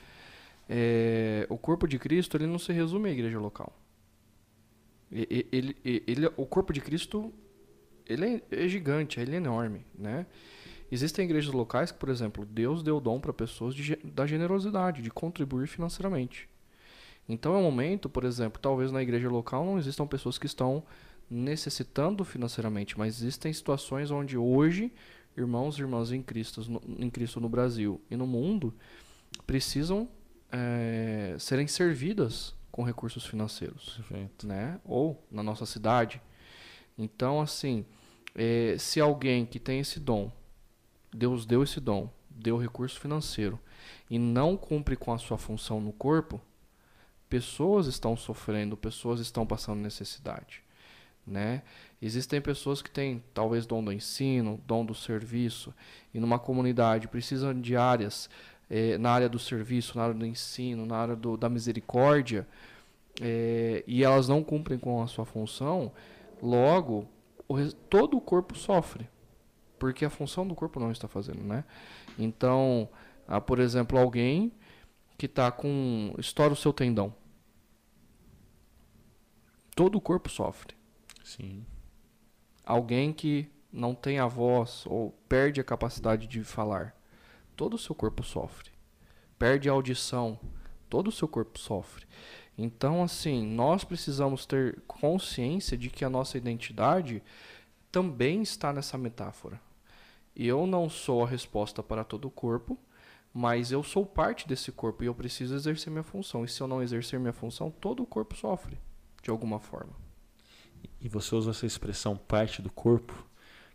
[0.68, 3.72] Eh, o corpo de Cristo ele não se resume à igreja local.
[5.11, 7.32] Ele, e- ele, o corpo de Cristo
[8.07, 10.26] ele é, é gigante, ele é enorme, né?
[10.90, 15.11] Existem igrejas locais que, por exemplo, Deus deu dom para pessoas de da generosidade, de
[15.11, 16.48] contribuir financeiramente.
[17.28, 20.84] Então é um momento, por exemplo, talvez na igreja local não existam pessoas que estão
[21.30, 24.92] necessitando financeiramente, mas existem situações onde hoje
[25.36, 28.74] irmãos e irmãs em Cristo, no, em Cristo no Brasil e no mundo
[29.46, 30.09] precisam
[30.52, 34.46] eh, serem servidas com recursos financeiros Perfeito.
[34.46, 34.80] né?
[34.84, 36.20] Ou na nossa cidade.
[36.97, 37.84] Então, assim,
[38.34, 40.30] eh, se alguém que tem esse dom,
[41.12, 43.59] Deus deu esse dom, deu recurso financeiro
[44.11, 46.40] e não cumpre com a sua função no corpo,
[47.28, 50.62] pessoas estão sofrendo, pessoas estão passando necessidade,
[51.26, 51.62] né?
[52.01, 55.74] Existem pessoas que têm talvez dom do ensino, dom do serviço
[56.12, 58.28] e numa comunidade precisam de áreas
[58.68, 62.47] eh, na área do serviço, na área do ensino, na área do, da misericórdia,
[63.20, 65.92] é, e elas não cumprem com a sua função,
[66.45, 67.09] logo
[67.49, 69.09] o todo o corpo sofre,
[69.78, 71.64] porque a função do corpo não está fazendo, né?
[72.18, 72.88] Então,
[73.26, 74.53] há, por exemplo, alguém
[75.16, 77.14] que está com estoura o seu tendão,
[79.74, 80.74] todo o corpo sofre.
[81.22, 81.64] Sim.
[82.64, 86.95] Alguém que não tem a voz ou perde a capacidade de falar,
[87.57, 88.70] todo o seu corpo sofre.
[89.38, 90.38] Perde a audição,
[90.88, 92.07] todo o seu corpo sofre.
[92.57, 97.22] Então, assim, nós precisamos ter consciência de que a nossa identidade
[97.90, 99.61] também está nessa metáfora.
[100.36, 102.78] Eu não sou a resposta para todo o corpo,
[103.32, 106.44] mas eu sou parte desse corpo e eu preciso exercer minha função.
[106.44, 108.78] E se eu não exercer minha função, todo o corpo sofre,
[109.22, 109.92] de alguma forma.
[111.00, 113.12] E você usa essa expressão parte do corpo,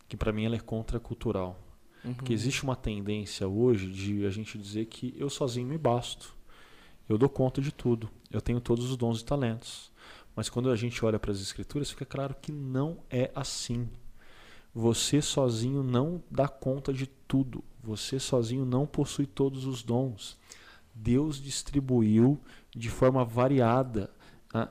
[0.08, 1.58] que para mim ela é contracultural.
[2.04, 2.14] Uhum.
[2.14, 6.34] Porque existe uma tendência hoje de a gente dizer que eu sozinho me basto.
[7.08, 8.10] Eu dou conta de tudo.
[8.30, 9.90] Eu tenho todos os dons e talentos.
[10.34, 13.88] Mas quando a gente olha para as escrituras, fica claro que não é assim.
[14.72, 17.64] Você sozinho não dá conta de tudo.
[17.82, 20.38] Você sozinho não possui todos os dons.
[20.94, 22.40] Deus distribuiu
[22.74, 24.10] de forma variada
[24.52, 24.68] ah,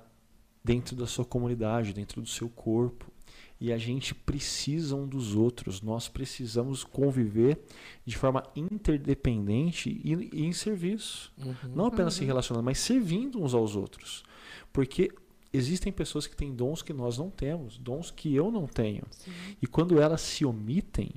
[0.63, 3.11] dentro da sua comunidade, dentro do seu corpo.
[3.59, 5.81] E a gente precisa um dos outros.
[5.81, 7.59] Nós precisamos conviver
[8.05, 11.33] de forma interdependente e, e em serviço.
[11.37, 11.75] Uhum.
[11.75, 14.23] Não apenas se relacionando, mas servindo uns aos outros.
[14.71, 15.11] Porque
[15.51, 19.03] existem pessoas que têm dons que nós não temos, dons que eu não tenho.
[19.11, 19.31] Sim.
[19.61, 21.11] E quando elas se omitem,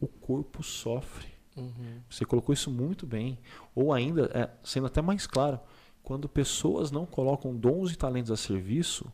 [0.00, 1.32] o corpo sofre.
[1.56, 2.00] Uhum.
[2.08, 3.38] Você colocou isso muito bem.
[3.74, 5.58] Ou ainda, é, sendo até mais claro,
[6.02, 9.12] quando pessoas não colocam dons e talentos a serviço,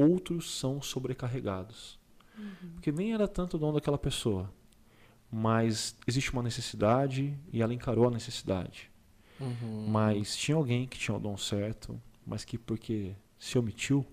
[0.00, 1.98] outros são sobrecarregados.
[2.74, 4.50] Porque nem era tanto o dom daquela pessoa,
[5.30, 8.90] mas existe uma necessidade e ela encarou a necessidade.
[9.38, 9.86] Uhum.
[9.88, 14.06] Mas tinha alguém que tinha o dom certo, mas que porque se omitiu,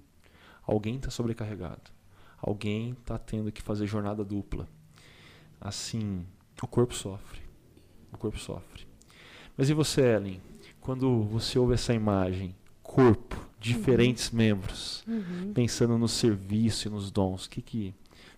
[0.64, 1.92] alguém está sobrecarregado.
[2.38, 4.68] Alguém está tendo que fazer jornada dupla.
[5.60, 6.26] Assim,
[6.62, 7.42] o corpo sofre.
[8.14, 8.88] O corpo sofre.
[9.58, 10.42] Mas e você, Ellen?
[10.80, 12.56] Quando você ouve essa imagem,
[12.98, 15.54] corpo, diferentes membros, Uhum.
[15.54, 17.94] pensando no serviço e nos dons, o que, que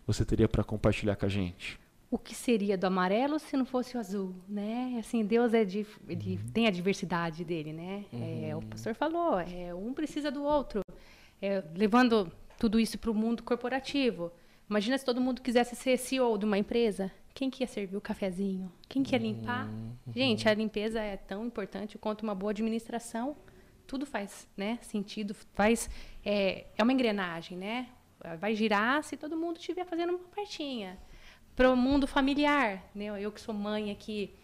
[0.06, 1.80] você teria para compartilhar com a gente?
[2.12, 4.98] O que seria do amarelo se não fosse o azul, né?
[5.00, 8.04] Assim, Deus é de, ele tem a diversidade dele, né?
[8.12, 10.82] É, o pastor falou, é, um precisa do outro.
[11.42, 14.32] É, levando tudo isso para o mundo corporativo.
[14.70, 17.12] Imagina se todo mundo quisesse ser CEO de uma empresa.
[17.34, 18.72] Quem que ia servir o cafezinho?
[18.90, 19.70] Quem que ia limpar?
[20.14, 23.38] Gente, a limpeza é tão importante quanto uma boa administração.
[23.90, 25.90] Tudo faz né, sentido, faz
[26.24, 27.90] é, é uma engrenagem, né?
[28.40, 31.00] Vai girar se todo mundo estiver fazendo uma partinha.
[31.56, 33.06] Para o mundo familiar, né?
[33.20, 34.36] Eu que sou mãe aqui,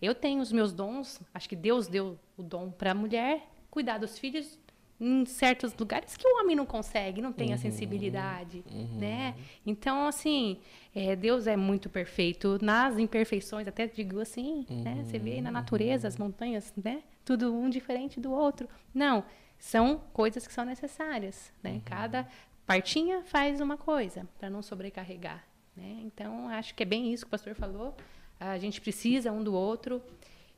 [0.00, 1.20] eu tenho os meus dons.
[1.34, 4.58] Acho que Deus deu o dom para a mulher cuidar dos filhos
[5.00, 8.64] em certos lugares que o homem não consegue, não tem a sensibilidade,
[8.98, 9.34] né?
[9.66, 10.58] Então, assim,
[10.94, 15.02] é, Deus é muito perfeito nas imperfeições, até digo assim, né?
[15.04, 17.02] Você vê na natureza, as montanhas, né?
[17.24, 18.68] Tudo um diferente do outro.
[18.94, 19.24] Não,
[19.58, 21.80] são coisas que são necessárias, né?
[21.84, 22.26] Cada
[22.66, 25.44] partinha faz uma coisa para não sobrecarregar,
[25.76, 25.98] né?
[26.02, 27.96] Então, acho que é bem isso que o pastor falou.
[28.38, 30.02] A gente precisa um do outro.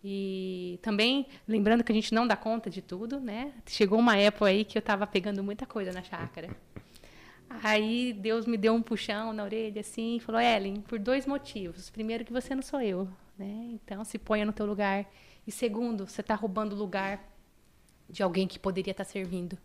[0.08, 3.52] E também, lembrando que a gente não dá conta de tudo, né?
[3.66, 6.56] Chegou uma época aí que eu estava pegando muita coisa na chácara.
[7.50, 11.90] Aí Deus me deu um puxão na orelha assim e falou: Ellen, por dois motivos.
[11.90, 13.70] Primeiro, que você não sou eu, né?
[13.72, 15.10] Então se ponha no teu lugar.
[15.44, 17.28] E segundo, você está roubando o lugar
[18.08, 19.58] de alguém que poderia estar servindo,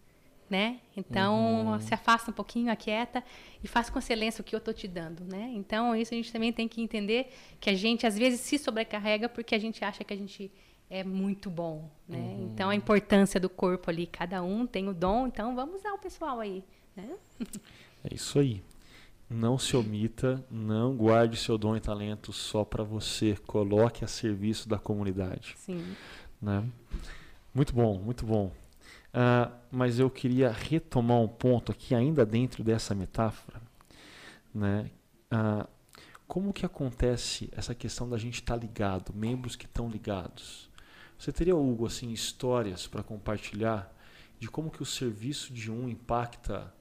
[0.52, 0.82] né?
[0.98, 3.24] Então se afasta um pouquinho, aquieta
[3.64, 5.50] e faça com excelência o que eu estou te dando, né?
[5.56, 9.30] Então isso a gente também tem que entender que a gente às vezes se sobrecarrega
[9.30, 10.52] porque a gente acha que a gente
[10.90, 12.36] é muito bom, né?
[12.42, 15.98] Então a importância do corpo ali, cada um tem o dom, então vamos usar o
[15.98, 16.64] pessoal aí,
[16.96, 17.16] né?
[18.04, 18.64] É isso aí.
[19.30, 23.38] Não se omita, não guarde seu dom e talento só para você.
[23.46, 25.54] Coloque a serviço da comunidade.
[25.56, 25.96] Sim.
[26.42, 26.68] Né?
[27.54, 28.52] Muito bom, muito bom.
[29.14, 33.62] Ah, mas eu queria retomar um ponto aqui, ainda dentro dessa metáfora.
[34.54, 34.90] Né?
[35.30, 35.68] Ah,
[36.28, 40.70] como que acontece essa questão da gente estar ligado, membros que estão ligados?
[41.18, 43.94] Você teria, Hugo, assim, histórias para compartilhar
[44.40, 46.74] de como que o serviço de um impacta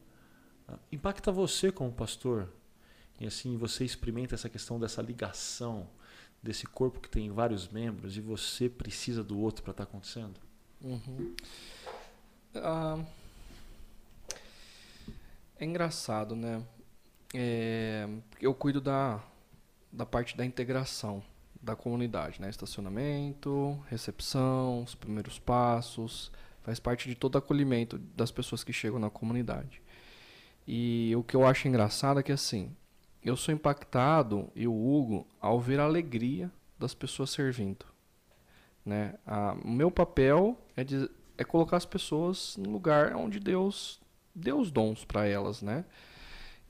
[0.90, 2.48] impacta você como pastor?
[3.18, 5.88] E assim você experimenta essa questão dessa ligação
[6.42, 10.40] desse corpo que tem vários membros e você precisa do outro para estar acontecendo?
[10.82, 11.34] Uhum.
[12.54, 12.98] Ah,
[15.58, 16.62] é engraçado, né?
[17.34, 18.08] É,
[18.40, 19.22] eu cuido da,
[19.92, 21.22] da parte da integração
[21.62, 22.48] da comunidade, né?
[22.48, 26.32] Estacionamento, recepção, os primeiros passos,
[26.62, 29.82] faz parte de todo acolhimento das pessoas que chegam na comunidade.
[30.66, 32.74] E o que eu acho engraçado é que assim,
[33.22, 37.84] eu sou impactado e o Hugo ao ver a alegria das pessoas servindo,
[38.84, 39.14] né?
[39.26, 41.10] A, o meu papel é, de,
[41.40, 43.98] é colocar as pessoas no lugar onde Deus
[44.34, 45.86] deu os dons para elas, né?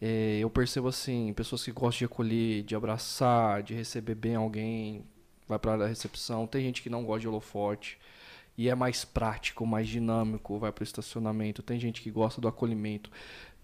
[0.01, 5.05] É, eu percebo assim, pessoas que gostam de acolher, de abraçar, de receber bem alguém,
[5.49, 6.47] vai para a recepção.
[6.47, 7.99] Tem gente que não gosta de holofote
[8.57, 11.64] e é mais prático, mais dinâmico, vai para o estacionamento.
[11.64, 13.11] Tem gente que gosta do acolhimento.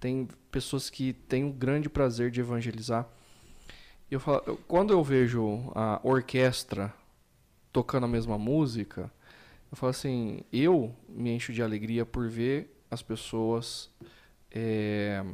[0.01, 3.09] Tem pessoas que têm um grande prazer de evangelizar.
[4.11, 6.93] Eu falo, eu, quando eu vejo a orquestra
[7.73, 9.09] tocando a mesma música,
[9.71, 13.91] eu falo assim, eu me encho de alegria por ver as pessoas
[14.51, 15.25] é,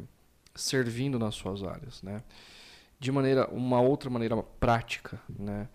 [0.54, 2.22] servindo nas suas áreas, né?
[3.02, 5.68] de maneira, uma outra maneira prática, né?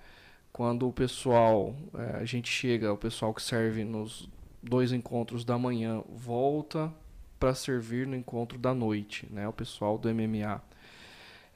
[0.53, 4.30] Quando o pessoal, é, a gente chega, o pessoal que serve nos
[4.64, 6.91] dois encontros da manhã volta
[7.38, 9.45] para servir no encontro da noite, né?
[9.45, 10.62] O pessoal do MMA.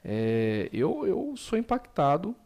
[0.04, 2.36] É, eu, eu sou impactado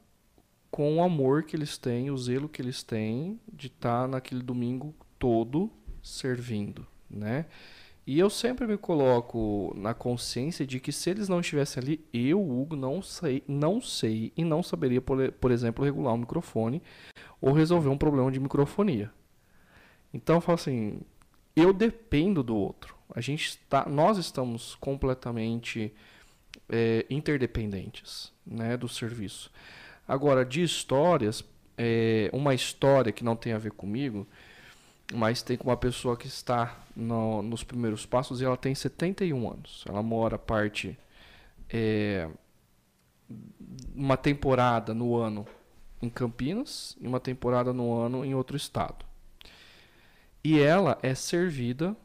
[0.76, 4.42] com o amor que eles têm, o zelo que eles têm de estar tá naquele
[4.42, 5.70] domingo todo
[6.02, 7.46] servindo, né?
[8.06, 12.46] E eu sempre me coloco na consciência de que se eles não estivessem ali, eu,
[12.46, 16.82] Hugo, não sei, não sei e não saberia, por, por exemplo, regular um microfone
[17.40, 19.10] ou resolver um problema de microfonia.
[20.12, 21.00] Então eu falo assim,
[21.56, 22.94] eu dependo do outro.
[23.14, 25.94] A gente está, nós estamos completamente
[26.68, 29.50] é, interdependentes, né, do serviço.
[30.06, 31.44] Agora, de histórias,
[31.76, 34.26] é, uma história que não tem a ver comigo,
[35.12, 39.50] mas tem com uma pessoa que está no, nos primeiros passos e ela tem 71
[39.50, 39.84] anos.
[39.88, 40.98] Ela mora parte
[41.68, 42.28] é,
[43.94, 45.46] uma temporada no ano
[46.00, 49.04] em Campinas e uma temporada no ano em outro estado.
[50.42, 51.96] E ela é servida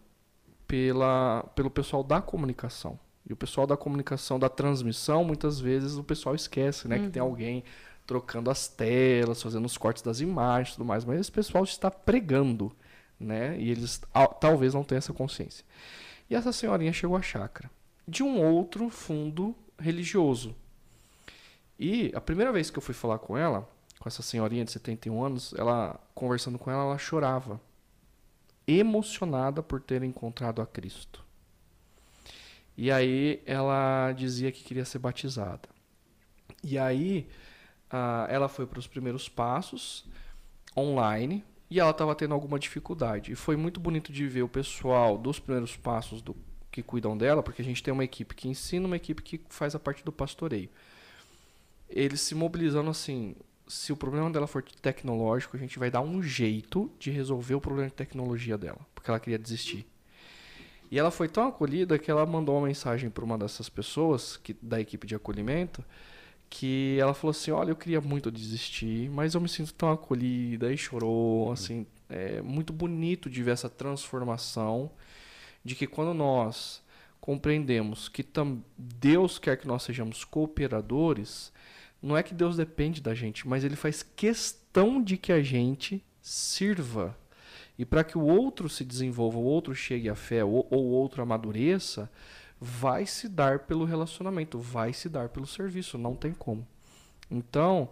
[0.68, 2.99] pela, pelo pessoal da comunicação.
[3.30, 6.97] E o pessoal da comunicação, da transmissão, muitas vezes o pessoal esquece, né?
[6.97, 7.06] Uhum.
[7.06, 7.28] Que tem uhum.
[7.28, 7.64] alguém
[8.12, 11.05] trocando as telas, fazendo os cortes das imagens e tudo mais.
[11.05, 12.76] Mas esse pessoal está pregando
[13.22, 13.57] né?
[13.59, 14.01] E eles
[14.39, 15.64] talvez não tenham essa consciência.
[16.30, 17.70] E essa senhorinha chegou à chácara
[18.07, 20.55] de um outro fundo religioso.
[21.80, 25.24] E a primeira vez que eu fui falar com ela, com essa senhorinha de 71
[25.24, 27.62] anos, ela conversando com ela, ela chorava,
[28.68, 31.24] emocionada por ter encontrado a Cristo.
[32.76, 35.70] E aí ela dizia que queria ser batizada.
[36.64, 37.28] E aí
[37.92, 40.06] uh, ela foi para os primeiros passos
[40.76, 43.32] online, e ela estava tendo alguma dificuldade.
[43.32, 46.36] E foi muito bonito de ver o pessoal dos primeiros passos do
[46.70, 49.74] que cuidam dela, porque a gente tem uma equipe que ensina, uma equipe que faz
[49.74, 50.70] a parte do pastoreio.
[51.89, 53.36] Eles se mobilizando assim,
[53.68, 57.62] se o problema dela for tecnológico, a gente vai dar um jeito de resolver o
[57.62, 59.88] problema de tecnologia dela, porque ela queria desistir.
[60.89, 64.54] E ela foi tão acolhida que ela mandou uma mensagem para uma dessas pessoas que
[64.62, 65.84] da equipe de acolhimento,
[66.52, 70.72] que ela falou assim, olha, eu queria muito desistir, mas eu me sinto tão acolhida
[70.72, 74.91] e chorou, assim, é muito bonito de ver essa transformação
[75.64, 76.84] de que quando nós
[77.22, 78.26] compreendemos que
[78.78, 81.54] Deus quer que nós sejamos cooperadores,
[82.02, 86.04] não é que Deus depende da gente, mas ele faz questão de que a gente
[86.22, 87.18] sirva.
[87.80, 91.24] E para que o outro se desenvolva, o outro chegue à fé ou o outro
[91.24, 92.12] amadureça,
[92.64, 96.66] vai se dar pelo relacionamento, vai se dar pelo serviço, não tem como.
[97.30, 97.89] Então,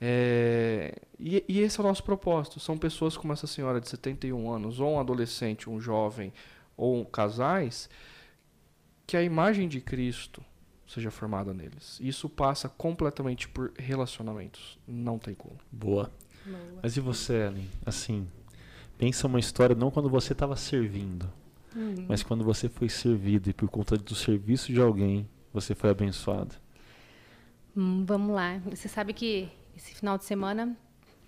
[0.00, 2.58] é, e, e, esse é o nosso propósito.
[2.58, 6.32] São pessoas como essa senhora de 71 anos, ou um adolescente, um jovem,
[6.78, 7.90] ou um casais,
[9.06, 10.42] que a imagem de Cristo
[10.86, 11.98] seja formada neles.
[12.00, 14.78] Isso passa completamente por relacionamentos.
[14.88, 15.58] Não tem como.
[15.70, 16.10] Boa.
[16.44, 16.80] Boa.
[16.82, 17.68] Mas e você, Ellen?
[17.84, 18.26] Assim,
[18.96, 21.30] pensa uma história não quando você estava servindo,
[21.76, 22.06] Uhum.
[22.08, 26.54] Mas quando você foi servido e por conta do serviço de alguém, você foi abençoado.
[27.76, 28.58] Hum, vamos lá.
[28.70, 30.74] Você sabe que esse final de semana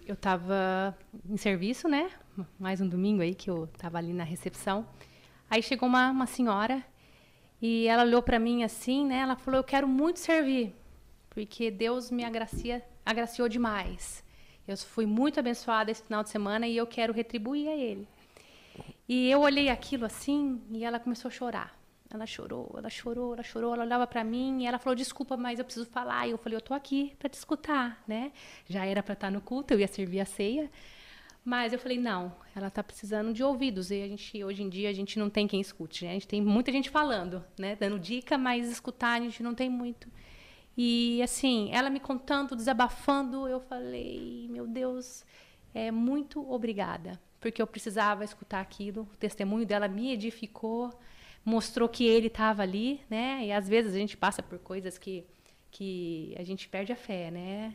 [0.07, 0.97] eu estava
[1.29, 2.11] em serviço, né?
[2.59, 4.87] Mais um domingo aí que eu estava ali na recepção.
[5.51, 6.83] Aí chegou uma, uma senhora
[7.61, 9.19] e ela olhou para mim assim, né?
[9.19, 10.75] Ela falou: "Eu quero muito servir,
[11.29, 14.25] porque Deus me agracia, agraciou demais.
[14.67, 18.09] Eu fui muito abençoada esse final de semana e eu quero retribuir a Ele."
[19.09, 21.79] E eu olhei aquilo assim e ela começou a chorar.
[22.11, 25.59] Ela chorou, ela chorou, ela chorou, ela olhava para mim e ela falou: "Desculpa, mas
[25.59, 26.27] eu preciso falar".
[26.27, 28.33] E eu falei: "Eu tô aqui para te escutar", né?
[28.67, 30.71] Já era para estar no culto, eu ia servir a ceia.
[31.45, 33.91] Mas eu falei: "Não, ela tá precisando de ouvidos".
[33.91, 36.11] E a gente hoje em dia a gente não tem quem escute, né?
[36.11, 39.71] A gente tem muita gente falando, né, dando dica, mas escutar a gente não tem
[39.71, 40.09] muito.
[40.77, 45.25] E assim, ela me contando, desabafando, eu falei: "Meu Deus,
[45.75, 49.03] é muito obrigada" porque eu precisava escutar aquilo.
[49.13, 50.91] O testemunho dela me edificou,
[51.45, 53.41] mostrou que ele estava ali, né?
[53.45, 55.25] E às vezes a gente passa por coisas que
[55.71, 57.75] que a gente perde a fé, né?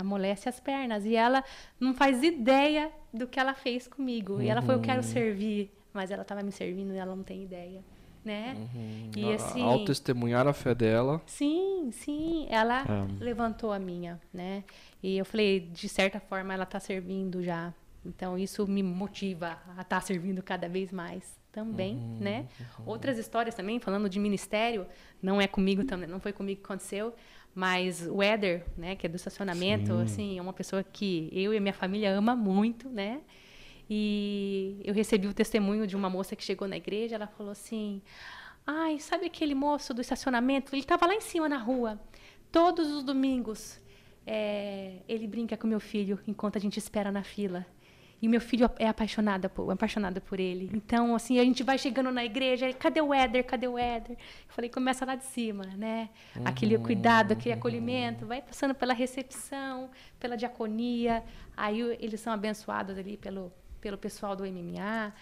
[0.00, 1.44] Amolece as pernas e ela
[1.78, 4.34] não faz ideia do que ela fez comigo.
[4.34, 4.42] Uhum.
[4.42, 5.02] E ela foi eu quero uhum.
[5.02, 7.80] servir, mas ela estava me servindo e ela não tem ideia,
[8.24, 8.56] né?
[8.74, 9.10] Uhum.
[9.16, 11.22] E assim, ao testemunhar a fé dela.
[11.26, 13.22] Sim, sim, ela é.
[13.24, 14.64] levantou a minha, né?
[15.00, 17.72] E eu falei, de certa forma ela está servindo já
[18.08, 22.48] então isso me motiva a estar tá servindo cada vez mais também, uhum, né?
[22.58, 22.84] Uhum.
[22.86, 24.86] Outras histórias também, falando de ministério,
[25.22, 27.14] não é comigo também, não foi comigo que aconteceu,
[27.54, 30.02] mas o Éder, né, que é do estacionamento, Sim.
[30.02, 33.20] assim, é uma pessoa que eu e a minha família ama muito, né?
[33.90, 38.02] E eu recebi o testemunho de uma moça que chegou na igreja, ela falou assim:
[38.66, 40.74] "Ai, sabe aquele moço do estacionamento?
[40.74, 41.98] Ele estava lá em cima na rua
[42.50, 43.80] todos os domingos
[44.26, 47.66] é, ele brinca com meu filho enquanto a gente espera na fila.
[48.20, 50.68] E meu filho é apaixonado por, apaixonado por ele.
[50.74, 53.44] Então, assim, a gente vai chegando na igreja, cadê o Éder?
[53.44, 54.16] Cadê o Éder?
[54.16, 56.08] Eu falei, começa lá de cima, né?
[56.34, 56.42] Uhum.
[56.44, 59.88] Aquele cuidado, aquele acolhimento, vai passando pela recepção,
[60.18, 61.22] pela diaconia.
[61.56, 65.14] Aí eles são abençoados ali pelo, pelo pessoal do MMA,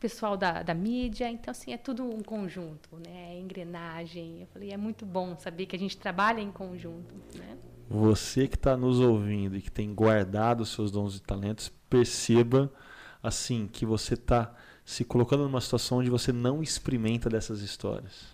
[0.00, 1.30] pessoal da, da mídia.
[1.30, 3.34] Então, assim, é tudo um conjunto, né?
[3.34, 4.40] É engrenagem.
[4.40, 7.56] Eu falei, é muito bom saber que a gente trabalha em conjunto, né?
[7.92, 12.72] Você que está nos ouvindo e que tem guardado os seus dons e talentos, perceba
[13.20, 18.28] assim que você está se colocando numa situação onde você não experimenta dessas histórias,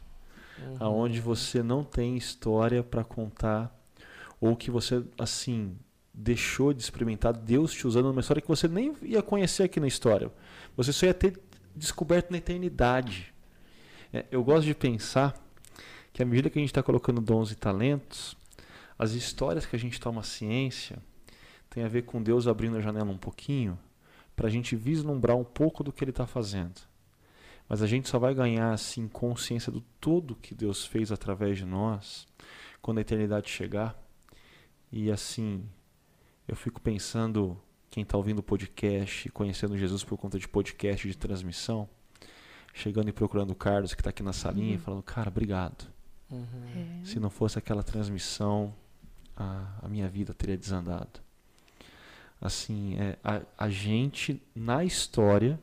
[0.59, 0.77] uhum.
[0.79, 3.75] aonde você não tem história para contar
[4.39, 5.75] ou que você assim
[6.13, 9.87] deixou de experimentar Deus te usando numa história que você nem ia conhecer aqui na
[9.87, 10.31] história.
[10.77, 11.41] Você só ia ter
[11.75, 13.33] descoberto na eternidade.
[14.13, 15.35] É, eu gosto de pensar
[16.13, 18.37] que à medida que a gente está colocando dons e talentos,
[18.99, 20.99] as histórias que a gente toma ciência
[21.69, 23.79] tem a ver com Deus abrindo a janela um pouquinho
[24.35, 26.81] para a gente vislumbrar um pouco do que Ele está fazendo.
[27.69, 31.65] Mas a gente só vai ganhar assim consciência do todo que Deus fez através de
[31.65, 32.27] nós
[32.81, 34.01] quando a eternidade chegar.
[34.93, 35.69] E assim,
[36.47, 41.17] eu fico pensando quem está ouvindo o podcast, conhecendo Jesus por conta de podcast de
[41.17, 41.89] transmissão,
[42.73, 44.75] chegando e procurando o Carlos que está aqui na salinha uhum.
[44.75, 45.91] e falando, cara, obrigado.
[46.31, 47.05] Uhum.
[47.05, 48.75] Se não fosse aquela transmissão,
[49.37, 51.21] a, a minha vida teria desandado.
[52.41, 55.59] Assim, é, a, a gente na história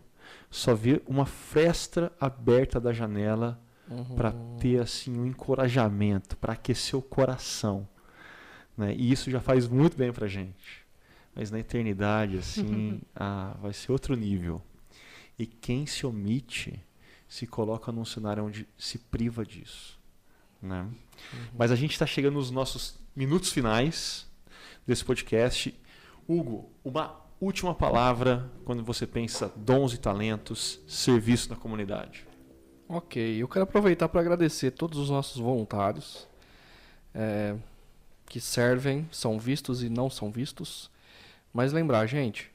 [0.49, 3.59] só vê uma fresta aberta da janela
[3.89, 4.15] uhum.
[4.15, 7.87] para ter assim um encorajamento, para aquecer o coração,
[8.77, 8.93] né?
[8.95, 10.83] E isso já faz muito bem para gente.
[11.35, 14.61] Mas na eternidade, assim, ah, vai ser outro nível.
[15.37, 16.79] E quem se omite
[17.27, 19.99] se coloca num cenário onde se priva disso,
[20.61, 20.81] né?
[20.81, 21.47] Uhum.
[21.57, 24.25] Mas a gente está chegando nos nossos minutos finais
[24.85, 25.73] desse podcast.
[26.27, 32.25] Hugo, uma última palavra quando você pensa dons e talentos, serviço na comunidade.
[32.87, 36.27] Ok, eu quero aproveitar para agradecer todos os nossos voluntários
[37.13, 37.55] é,
[38.25, 40.89] que servem, são vistos e não são vistos.
[41.53, 42.51] Mas lembrar, gente,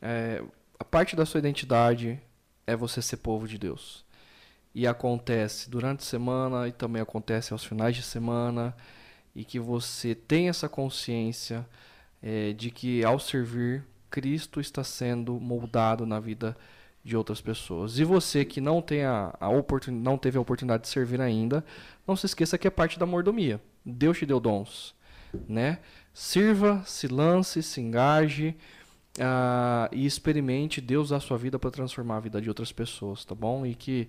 [0.00, 0.42] é,
[0.78, 2.20] a parte da sua identidade
[2.66, 4.04] é você ser povo de Deus.
[4.74, 8.74] E acontece durante a semana e também acontece aos finais de semana
[9.34, 11.66] e que você tenha essa consciência
[12.22, 16.56] é, de que ao servir, Cristo está sendo moldado na vida
[17.04, 17.98] de outras pessoas.
[17.98, 21.64] E você que não, tem a, a oportun, não teve a oportunidade de servir ainda,
[22.06, 23.60] não se esqueça que é parte da mordomia.
[23.84, 24.94] Deus te deu dons,
[25.48, 25.80] né?
[26.14, 28.54] Sirva, se lance, se engaje
[29.18, 33.34] uh, e experimente Deus a sua vida para transformar a vida de outras pessoas, tá
[33.34, 33.66] bom?
[33.66, 34.08] E que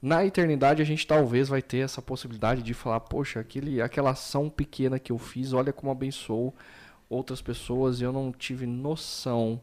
[0.00, 4.48] na eternidade a gente talvez vai ter essa possibilidade de falar, poxa, aquele, aquela ação
[4.48, 6.54] pequena que eu fiz, olha como abençoou
[7.08, 9.60] outras pessoas e eu não tive noção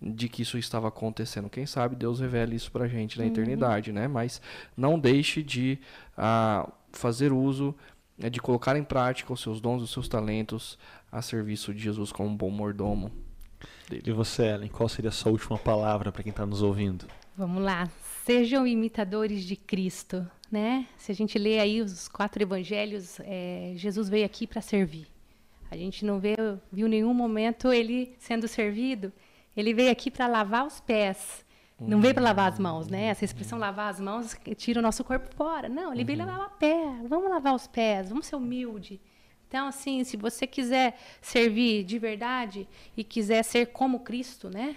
[0.00, 1.48] de que isso estava acontecendo.
[1.48, 3.30] Quem sabe Deus revela isso pra gente na uhum.
[3.30, 4.08] eternidade, né?
[4.08, 4.40] Mas
[4.76, 5.78] não deixe de
[6.16, 7.74] uh, fazer uso,
[8.18, 10.78] né, de colocar em prática os seus dons, os seus talentos
[11.12, 13.10] a serviço de Jesus como um bom mordomo.
[13.88, 14.04] Dele.
[14.06, 17.06] E você, Ellen, qual seria a sua última palavra para quem está nos ouvindo?
[17.36, 17.88] Vamos lá.
[18.24, 20.86] Sejam imitadores de Cristo, né?
[20.96, 25.06] Se a gente lê aí os quatro evangelhos, é, Jesus veio aqui para servir.
[25.70, 26.36] A gente não vê,
[26.72, 29.12] viu nenhum momento ele sendo servido.
[29.56, 31.44] Ele veio aqui para lavar os pés.
[31.80, 33.04] Não veio para lavar as mãos, né?
[33.06, 35.66] Essa expressão lavar as mãos tira o nosso corpo fora.
[35.66, 36.26] Não, ele veio uhum.
[36.26, 36.84] lavar o pé.
[37.08, 39.00] Vamos lavar os pés, vamos ser humilde.
[39.48, 44.76] Então, assim, se você quiser servir de verdade e quiser ser como Cristo, né?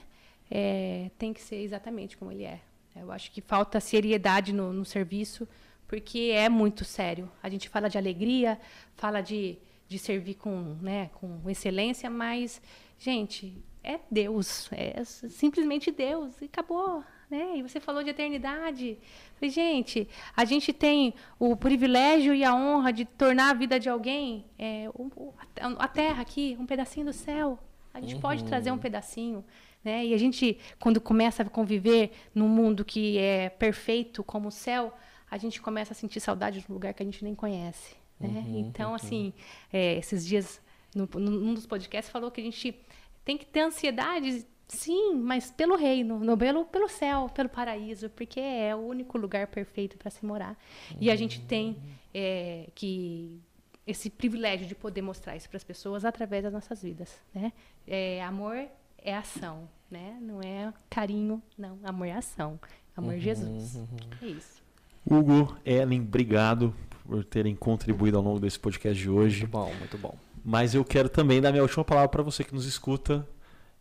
[0.49, 2.61] É, tem que ser exatamente como ele é.
[2.95, 5.47] Eu acho que falta seriedade no, no serviço,
[5.87, 7.31] porque é muito sério.
[7.41, 8.59] A gente fala de alegria,
[8.95, 12.61] fala de, de servir com, né, com excelência, mas,
[12.97, 17.03] gente, é Deus, é simplesmente Deus, e acabou.
[17.29, 17.57] Né?
[17.57, 18.97] E você falou de eternidade.
[19.35, 23.89] Falei, gente, a gente tem o privilégio e a honra de tornar a vida de
[23.89, 25.33] alguém, é, o,
[25.79, 27.57] a terra aqui, um pedacinho do céu.
[27.93, 28.21] A gente uhum.
[28.21, 29.43] pode trazer um pedacinho.
[29.83, 30.05] Né?
[30.05, 34.93] E a gente, quando começa a conviver num mundo que é perfeito como o céu,
[35.29, 37.95] a gente começa a sentir saudade de um lugar que a gente nem conhece.
[38.19, 38.43] Né?
[38.45, 38.95] Uhum, então, uhum.
[38.95, 39.33] assim,
[39.71, 40.61] é, esses dias,
[40.95, 42.79] no, num dos podcasts, falou que a gente
[43.25, 48.39] tem que ter ansiedade, sim, mas pelo reino, no, pelo, pelo céu, pelo paraíso, porque
[48.39, 50.57] é o único lugar perfeito para se morar.
[50.91, 50.97] Uhum.
[51.01, 51.77] E a gente tem
[52.13, 53.41] é, que
[53.85, 57.51] esse privilégio de poder mostrar isso para as pessoas através das nossas vidas, né?
[57.85, 58.69] É, amor
[59.03, 60.17] é ação, né?
[60.21, 61.77] Não é carinho, não.
[61.83, 62.59] Amor é ação.
[62.95, 63.75] Amor é uhum, Jesus.
[63.75, 63.87] Uhum.
[64.21, 64.63] É isso.
[65.05, 66.73] Hugo, Ellen, obrigado
[67.05, 69.41] por terem contribuído ao longo desse podcast de hoje.
[69.41, 70.17] Muito bom, muito bom.
[70.43, 73.27] Mas eu quero também dar minha última palavra para você que nos escuta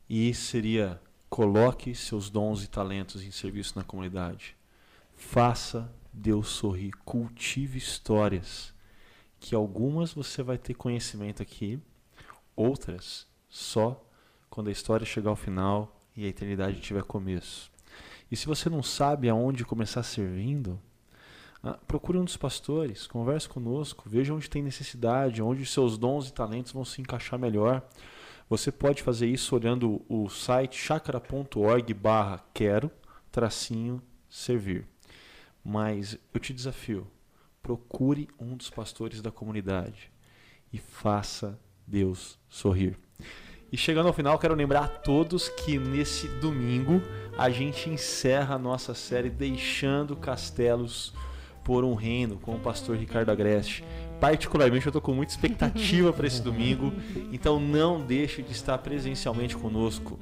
[0.08, 1.00] e seria
[1.30, 4.56] coloque seus dons e talentos em serviço na comunidade.
[5.14, 8.74] Faça Deus sorrir, cultive histórias
[9.40, 11.80] que algumas você vai ter conhecimento aqui,
[12.54, 14.04] outras só
[14.52, 17.72] quando a história chegar ao final e a eternidade tiver começo.
[18.30, 20.78] E se você não sabe aonde começar servindo,
[21.62, 26.34] ah, procure um dos pastores, converse conosco, veja onde tem necessidade, onde seus dons e
[26.34, 27.82] talentos vão se encaixar melhor.
[28.46, 32.90] Você pode fazer isso olhando o site chakra.org barra quero
[33.30, 34.86] tracinho servir.
[35.64, 37.06] Mas eu te desafio,
[37.62, 40.12] procure um dos pastores da comunidade
[40.70, 42.98] e faça Deus sorrir.
[43.72, 47.00] E chegando ao final, quero lembrar a todos que nesse domingo
[47.38, 51.14] a gente encerra a nossa série Deixando Castelos
[51.64, 53.82] por um reino com o pastor Ricardo Agreste.
[54.20, 56.92] Particularmente eu estou com muita expectativa para esse domingo,
[57.32, 60.18] então não deixe de estar presencialmente conosco.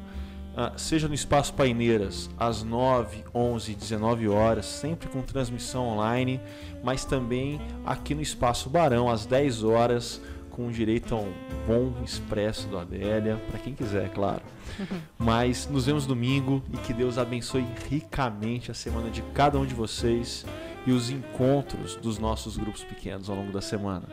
[0.51, 6.41] Uh, seja no Espaço Paineiras, às 9, 11 19 horas, sempre com transmissão online,
[6.85, 10.21] mas também aqui no Espaço Barão, às 10 horas,
[10.51, 11.33] com direito a um
[11.67, 14.43] bom expresso do Adélia, para quem quiser, claro.
[15.19, 19.75] Mas nos vemos domingo e que Deus abençoe ricamente a semana de cada um de
[19.75, 20.45] vocês
[20.87, 24.09] e os encontros dos nossos grupos pequenos ao longo da semana.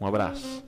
[0.00, 0.64] Um abraço.